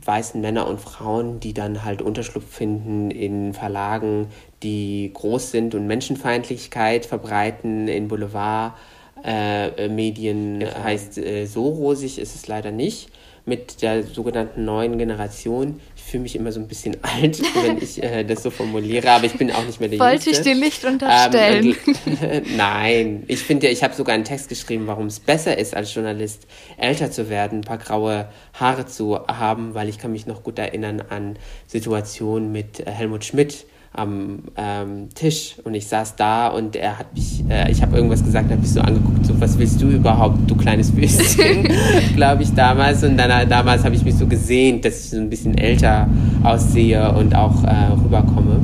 weißen 0.06 0.42
Männer 0.42 0.68
und 0.68 0.80
Frauen, 0.80 1.40
die 1.40 1.54
dann 1.54 1.84
halt 1.84 2.02
Unterschlupf 2.02 2.52
finden 2.52 3.12
in 3.12 3.54
Verlagen, 3.54 4.28
die 4.64 5.12
groß 5.14 5.52
sind 5.52 5.76
und 5.76 5.88
Menschenfeindlichkeit 5.88 7.06
verbreiten 7.06 7.88
in 7.88 8.08
Boulevardmedien. 8.08 10.62
Äh, 10.62 10.72
heißt, 10.84 11.18
äh, 11.18 11.46
so 11.46 11.68
rosig 11.68 12.20
ist 12.20 12.36
es 12.36 12.48
leider 12.48 12.72
nicht 12.72 13.10
mit 13.46 13.82
der 13.82 14.04
sogenannten 14.04 14.66
neuen 14.66 14.98
Generation. 14.98 15.80
Ich 16.06 16.12
fühle 16.12 16.24
mich 16.24 16.36
immer 16.36 16.52
so 16.52 16.60
ein 16.60 16.68
bisschen 16.68 16.98
alt, 17.02 17.42
wenn 17.64 17.78
ich 17.78 18.02
äh, 18.04 18.24
das 18.24 18.44
so 18.44 18.52
formuliere, 18.52 19.10
aber 19.10 19.26
ich 19.26 19.34
bin 19.34 19.52
auch 19.52 19.66
nicht 19.66 19.80
mehr 19.80 19.90
der 19.90 20.00
Wollte 20.00 20.26
Jüngste. 20.26 20.50
ich 20.50 20.56
dir 20.56 20.56
nicht 20.56 20.86
unterstellen. 20.86 21.76
Ähm, 22.22 22.42
nein, 22.58 23.24
ich 23.28 23.40
finde, 23.40 23.68
ich 23.68 23.84
habe 23.84 23.96
sogar 23.96 24.14
einen 24.14 24.24
Text 24.24 24.50
geschrieben, 24.50 24.86
warum 24.86 25.08
es 25.08 25.20
besser 25.20 25.58
ist, 25.58 25.76
als 25.76 25.94
Journalist 25.94 26.46
älter 26.78 27.10
zu 27.10 27.30
werden, 27.30 27.60
ein 27.60 27.64
paar 27.64 27.78
graue 27.80 28.30
Haare 28.54 28.86
zu 28.86 29.20
haben, 29.28 29.74
weil 29.74 29.90
ich 29.90 29.98
kann 29.98 30.12
mich 30.12 30.28
noch 30.28 30.44
gut 30.44 30.60
erinnern 30.60 31.02
an 31.10 31.38
Situationen 31.68 32.52
mit 32.52 32.82
äh, 32.82 32.92
Helmut 32.92 33.26
Schmidt, 33.26 33.66
am 33.94 34.40
ähm, 34.58 35.10
Tisch 35.14 35.56
und 35.64 35.76
ich 35.76 35.88
saß 35.88 36.16
da 36.16 36.48
und 36.48 36.76
er 36.76 36.98
hat 36.98 37.14
mich, 37.14 37.44
äh, 37.48 37.72
ich 37.72 37.82
habe 37.82 37.96
irgendwas 37.96 38.24
gesagt, 38.24 38.50
habe 38.50 38.60
mich 38.60 38.72
so 38.72 38.82
angeguckt, 38.82 39.26
so 39.26 39.40
was 39.40 39.58
willst 39.60 39.82
du 39.82 39.88
überhaupt, 39.88 40.50
du 40.50 40.56
kleines 40.56 40.96
Würstchen, 40.96 41.68
glaube 42.16 42.44
ich 42.44 42.54
damals. 42.54 43.04
Und 43.04 43.18
dann 43.18 43.30
äh, 43.30 43.46
damals 43.46 43.84
habe 43.84 43.96
ich 43.96 44.04
mich 44.04 44.16
so 44.16 44.26
gesehen, 44.26 44.82
dass 44.82 45.06
ich 45.06 45.10
so 45.12 45.18
ein 45.18 45.30
bisschen 45.30 45.58
älter 45.58 46.08
aussehe 46.44 47.12
und 47.14 47.36
auch 47.36 47.64
äh, 47.64 47.94
rüberkomme. 48.04 48.62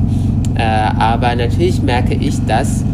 Äh, 0.56 0.62
aber 0.62 1.36
natürlich 1.36 1.80
merke 1.80 2.14
ich, 2.14 2.44
dass 2.46 2.84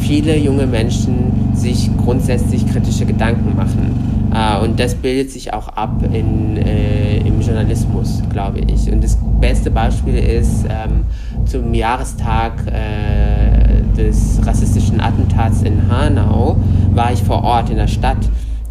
viele 0.00 0.36
junge 0.36 0.66
Menschen 0.66 1.54
sich 1.54 1.90
grundsätzlich 1.96 2.66
kritische 2.70 3.06
Gedanken 3.06 3.56
machen 3.56 4.15
und 4.62 4.78
das 4.78 4.94
bildet 4.94 5.30
sich 5.30 5.52
auch 5.52 5.68
ab 5.68 6.02
in, 6.12 6.56
äh, 6.56 7.18
im 7.18 7.40
Journalismus, 7.40 8.22
glaube 8.30 8.60
ich. 8.60 8.90
Und 8.90 9.02
das 9.02 9.16
beste 9.40 9.70
Beispiel 9.70 10.16
ist, 10.16 10.64
ähm, 10.68 11.04
zum 11.46 11.72
Jahrestag 11.72 12.66
äh, 12.66 13.82
des 13.96 14.40
rassistischen 14.44 15.00
Attentats 15.00 15.62
in 15.62 15.90
Hanau 15.90 16.56
war 16.92 17.12
ich 17.12 17.22
vor 17.22 17.44
Ort 17.44 17.70
in 17.70 17.76
der 17.76 17.88
Stadt 17.88 18.18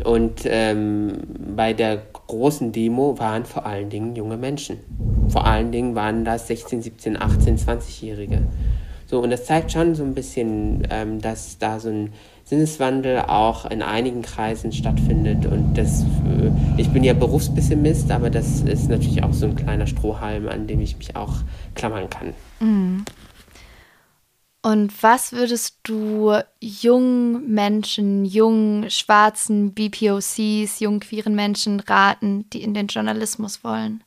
und 0.03 0.41
ähm, 0.45 1.13
bei 1.55 1.73
der 1.73 1.99
großen 2.27 2.71
Demo 2.71 3.17
waren 3.17 3.45
vor 3.45 3.65
allen 3.65 3.89
Dingen 3.89 4.15
junge 4.15 4.37
Menschen. 4.37 4.77
Vor 5.29 5.45
allen 5.45 5.71
Dingen 5.71 5.95
waren 5.95 6.25
das 6.25 6.47
16, 6.47 6.83
17, 6.83 7.19
18, 7.19 7.57
20-Jährige. 7.57 8.41
So, 9.07 9.21
und 9.21 9.29
das 9.31 9.45
zeigt 9.45 9.71
schon 9.71 9.95
so 9.95 10.03
ein 10.03 10.13
bisschen, 10.13 10.87
ähm, 10.91 11.21
dass 11.21 11.57
da 11.57 11.79
so 11.79 11.89
ein 11.89 12.13
Sinneswandel 12.45 13.21
auch 13.21 13.65
in 13.65 13.81
einigen 13.81 14.21
Kreisen 14.21 14.71
stattfindet. 14.71 15.47
Und 15.47 15.73
das, 15.75 16.03
äh, 16.03 16.51
ich 16.77 16.89
bin 16.89 17.03
ja 17.03 17.13
Berufspessimist, 17.13 18.11
aber 18.11 18.29
das 18.29 18.61
ist 18.61 18.87
natürlich 18.87 19.23
auch 19.23 19.33
so 19.33 19.47
ein 19.47 19.55
kleiner 19.55 19.87
Strohhalm, 19.87 20.47
an 20.47 20.67
dem 20.67 20.79
ich 20.79 20.97
mich 20.97 21.15
auch 21.15 21.33
klammern 21.73 22.09
kann. 22.09 22.33
Mhm. 22.59 23.05
Und 24.61 25.03
was 25.03 25.31
würdest 25.31 25.77
du 25.83 26.33
jungen 26.59 27.53
Menschen, 27.53 28.25
jungen 28.25 28.89
schwarzen 28.89 29.73
BPOCs, 29.73 30.79
jungen 30.79 30.99
queeren 30.99 31.35
Menschen 31.35 31.79
raten, 31.79 32.45
die 32.51 32.63
in 32.63 32.73
den 32.73 32.87
Journalismus 32.87 33.63
wollen? 33.63 34.03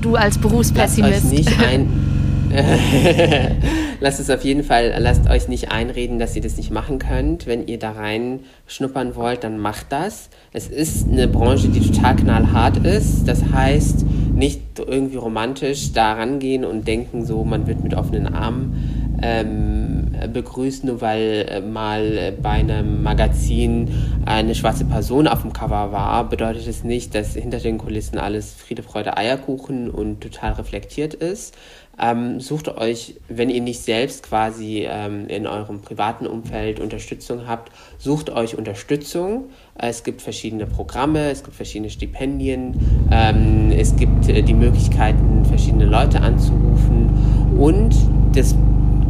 Du 0.00 0.14
als 0.14 0.38
Berufspessimist. 0.38 1.24
Lasst 1.24 1.26
euch 1.26 1.38
nicht 1.38 1.60
ein 1.60 1.88
lasst 4.00 4.20
es 4.20 4.30
auf 4.30 4.44
jeden 4.44 4.62
Fall, 4.62 4.94
lasst 4.98 5.28
euch 5.28 5.48
nicht 5.48 5.70
einreden, 5.70 6.18
dass 6.18 6.36
ihr 6.36 6.42
das 6.42 6.56
nicht 6.56 6.70
machen 6.70 6.98
könnt. 6.98 7.46
Wenn 7.46 7.66
ihr 7.66 7.78
da 7.78 7.92
rein 7.92 8.40
schnuppern 8.66 9.16
wollt, 9.16 9.44
dann 9.44 9.58
macht 9.58 9.86
das. 9.90 10.30
Es 10.52 10.68
ist 10.68 11.08
eine 11.08 11.28
Branche, 11.28 11.68
die 11.68 11.80
total 11.80 12.16
knallhart 12.16 12.78
ist. 12.78 13.26
Das 13.26 13.42
heißt, 13.52 14.04
nicht 14.32 14.62
irgendwie 14.78 15.16
romantisch 15.16 15.92
da 15.92 16.12
rangehen 16.12 16.64
und 16.64 16.86
denken, 16.86 17.24
so 17.24 17.44
man 17.44 17.66
wird 17.66 17.82
mit 17.82 17.94
offenen 17.94 18.32
Armen 18.32 19.08
ähm, 19.22 20.12
begrüßt, 20.32 20.84
nur 20.84 21.00
weil 21.00 21.46
äh, 21.48 21.60
mal 21.60 22.32
bei 22.40 22.50
einem 22.50 23.02
Magazin 23.02 23.88
eine 24.24 24.54
schwarze 24.54 24.84
Person 24.84 25.26
auf 25.26 25.42
dem 25.42 25.52
Cover 25.52 25.92
war, 25.92 26.28
bedeutet 26.28 26.66
es 26.68 26.84
nicht, 26.84 27.14
dass 27.14 27.34
hinter 27.34 27.58
den 27.58 27.78
Kulissen 27.78 28.18
alles 28.18 28.52
Friede, 28.52 28.82
Freude, 28.82 29.16
Eierkuchen 29.16 29.90
und 29.90 30.20
total 30.20 30.52
reflektiert 30.52 31.14
ist. 31.14 31.54
Ähm, 32.00 32.40
sucht 32.40 32.68
euch, 32.68 33.16
wenn 33.28 33.50
ihr 33.50 33.60
nicht 33.60 33.80
selbst 33.80 34.22
quasi 34.22 34.86
ähm, 34.88 35.26
in 35.28 35.46
eurem 35.46 35.80
privaten 35.80 36.26
Umfeld 36.26 36.78
Unterstützung 36.78 37.48
habt, 37.48 37.72
sucht 37.98 38.30
euch 38.30 38.56
Unterstützung. 38.56 39.46
Es 39.76 40.04
gibt 40.04 40.22
verschiedene 40.22 40.66
Programme, 40.66 41.30
es 41.30 41.42
gibt 41.42 41.56
verschiedene 41.56 41.90
Stipendien, 41.90 43.08
ähm, 43.10 43.72
es 43.76 43.96
gibt 43.96 44.28
äh, 44.28 44.42
die 44.42 44.54
Möglichkeiten, 44.54 45.44
verschiedene 45.44 45.86
Leute 45.86 46.20
anzurufen 46.20 47.56
und 47.58 47.94
das 48.34 48.54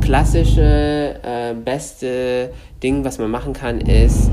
klassische, 0.01 1.17
äh, 1.23 1.55
beste 1.55 2.51
Ding, 2.83 3.05
was 3.05 3.19
man 3.19 3.31
machen 3.31 3.53
kann, 3.53 3.81
ist 3.81 4.31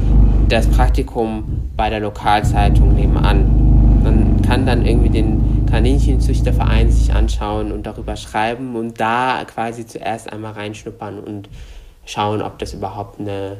das 0.48 0.68
Praktikum 0.68 1.70
bei 1.76 1.90
der 1.90 2.00
Lokalzeitung 2.00 2.96
nebenan. 2.96 4.02
Man 4.04 4.42
kann 4.42 4.66
dann 4.66 4.86
irgendwie 4.86 5.10
den 5.10 5.55
Kaninchenzüchterverein 5.66 6.92
sich 6.92 7.14
anschauen 7.14 7.72
und 7.72 7.86
darüber 7.86 8.16
schreiben 8.16 8.76
und 8.76 9.00
da 9.00 9.44
quasi 9.46 9.86
zuerst 9.86 10.32
einmal 10.32 10.54
reinschnuppern 10.54 11.20
und 11.20 11.50
schauen, 12.06 12.42
ob 12.42 12.60
das 12.60 12.74
überhaupt 12.74 13.20
eine 13.20 13.58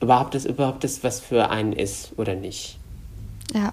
überhaupt 0.00 0.34
das 0.34 0.44
überhaupt 0.44 0.84
das 0.84 1.04
was 1.04 1.20
für 1.20 1.50
einen 1.50 1.72
ist 1.72 2.12
oder 2.16 2.34
nicht. 2.34 2.78
Ja. 3.54 3.72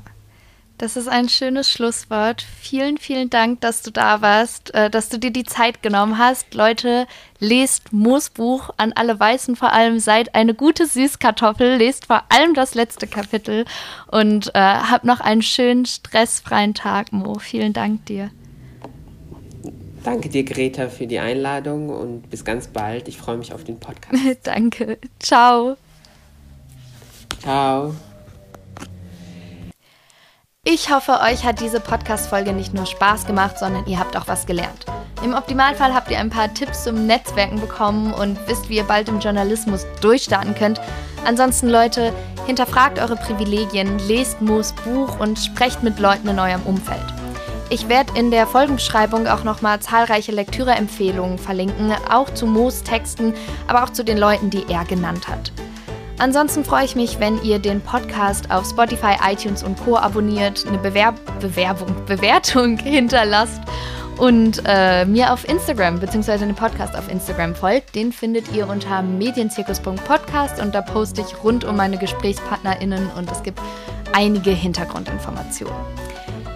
Das 0.79 0.95
ist 0.95 1.09
ein 1.09 1.27
schönes 1.27 1.69
Schlusswort. 1.69 2.41
Vielen, 2.41 2.97
vielen 2.97 3.29
Dank, 3.29 3.59
dass 3.59 3.81
du 3.81 3.91
da 3.91 4.21
warst, 4.21 4.73
äh, 4.73 4.89
dass 4.89 5.09
du 5.09 5.19
dir 5.19 5.29
die 5.29 5.43
Zeit 5.43 5.83
genommen 5.83 6.17
hast. 6.17 6.53
Leute, 6.53 7.05
lest 7.39 7.91
Moosbuch 7.91 8.69
an 8.77 8.93
alle 8.93 9.19
Weißen 9.19 9.57
vor 9.57 9.73
allem. 9.73 9.99
Seid 9.99 10.35
eine 10.35 10.53
gute 10.53 10.85
Süßkartoffel. 10.85 11.75
Lest 11.75 12.05
vor 12.05 12.23
allem 12.29 12.53
das 12.53 12.75
letzte 12.75 13.07
Kapitel 13.07 13.65
und 14.09 14.55
äh, 14.55 14.59
habt 14.59 15.03
noch 15.03 15.19
einen 15.19 15.41
schönen, 15.41 15.85
stressfreien 15.85 16.73
Tag, 16.73 17.11
Mo. 17.11 17.39
Vielen 17.39 17.73
Dank 17.73 18.05
dir. 18.05 18.31
Danke 20.05 20.29
dir, 20.29 20.45
Greta, 20.45 20.87
für 20.87 21.07
die 21.07 21.19
Einladung 21.19 21.89
und 21.89 22.29
bis 22.29 22.45
ganz 22.45 22.67
bald. 22.67 23.09
Ich 23.09 23.17
freue 23.17 23.35
mich 23.35 23.51
auf 23.53 23.65
den 23.65 23.81
Podcast. 23.81 24.15
Danke. 24.43 24.97
Ciao. 25.19 25.75
Ciao. 27.41 27.93
Ich 30.65 30.93
hoffe, 30.93 31.21
euch 31.21 31.45
hat 31.45 31.61
diese 31.61 31.79
Podcast-Folge 31.79 32.51
nicht 32.51 32.73
nur 32.73 32.85
Spaß 32.85 33.25
gemacht, 33.25 33.57
sondern 33.57 33.85
ihr 33.87 33.97
habt 33.97 34.17
auch 34.17 34.27
was 34.27 34.45
gelernt. 34.45 34.85
Im 35.23 35.33
Optimalfall 35.33 35.93
habt 35.93 36.11
ihr 36.11 36.19
ein 36.19 36.29
paar 36.29 36.53
Tipps 36.53 36.83
zum 36.83 37.07
Netzwerken 37.07 37.61
bekommen 37.61 38.13
und 38.13 38.37
wisst, 38.45 38.67
wie 38.67 38.75
ihr 38.75 38.83
bald 38.83 39.07
im 39.07 39.21
Journalismus 39.21 39.85
durchstarten 40.01 40.53
könnt. 40.55 40.81
Ansonsten, 41.25 41.69
Leute, 41.69 42.13
hinterfragt 42.45 42.99
eure 42.99 43.15
Privilegien, 43.15 43.99
lest 44.07 44.41
Moos 44.41 44.73
Buch 44.83 45.17
und 45.19 45.39
sprecht 45.39 45.81
mit 45.81 45.97
Leuten 45.97 46.27
in 46.27 46.39
eurem 46.39 46.63
Umfeld. 46.63 47.05
Ich 47.69 47.87
werde 47.87 48.19
in 48.19 48.29
der 48.29 48.45
Folgenbeschreibung 48.45 49.27
auch 49.27 49.45
nochmal 49.45 49.79
zahlreiche 49.79 50.33
Lektüreempfehlungen 50.33 51.37
verlinken, 51.37 51.93
auch 52.11 52.33
zu 52.33 52.45
Moos 52.45 52.83
Texten, 52.83 53.33
aber 53.67 53.85
auch 53.85 53.91
zu 53.91 54.03
den 54.03 54.17
Leuten, 54.17 54.49
die 54.49 54.65
er 54.67 54.83
genannt 54.83 55.29
hat. 55.29 55.53
Ansonsten 56.19 56.65
freue 56.65 56.83
ich 56.83 56.95
mich, 56.97 57.19
wenn 57.19 57.41
ihr 57.43 57.59
den 57.59 57.79
Podcast 57.79 58.51
auf 58.51 58.65
Spotify, 58.69 59.15
iTunes 59.25 59.63
und 59.63 59.79
Co. 59.79 59.95
abonniert, 59.95 60.67
eine 60.67 60.77
Bewerb 60.77 61.15
Bewerbung, 61.39 61.95
Bewertung 62.05 62.77
hinterlasst 62.77 63.61
und 64.17 64.61
äh, 64.65 65.05
mir 65.05 65.31
auf 65.31 65.47
Instagram 65.47 65.99
bzw. 65.99 66.39
den 66.39 66.55
Podcast 66.55 66.93
auf 66.95 67.09
Instagram 67.09 67.55
folgt. 67.55 67.95
Den 67.95 68.11
findet 68.11 68.53
ihr 68.53 68.67
unter 68.67 69.01
medienzirkus.podcast 69.01 70.61
und 70.61 70.75
da 70.75 70.81
poste 70.81 71.21
ich 71.21 71.41
rund 71.41 71.63
um 71.63 71.77
meine 71.77 71.97
GesprächspartnerInnen 71.97 73.09
und 73.17 73.31
es 73.31 73.41
gibt 73.41 73.59
einige 74.13 74.51
Hintergrundinformationen. 74.51 75.73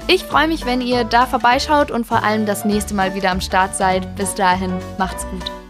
Ich 0.07 0.25
freue 0.25 0.49
mich, 0.49 0.65
wenn 0.65 0.81
ihr 0.81 1.05
da 1.05 1.25
vorbeischaut 1.25 1.89
und 1.89 2.05
vor 2.05 2.23
allem 2.23 2.45
das 2.45 2.65
nächste 2.65 2.93
Mal 2.93 3.15
wieder 3.15 3.31
am 3.31 3.39
Start 3.39 3.75
seid. 3.77 4.17
Bis 4.17 4.35
dahin, 4.35 4.73
macht's 4.97 5.25
gut. 5.31 5.62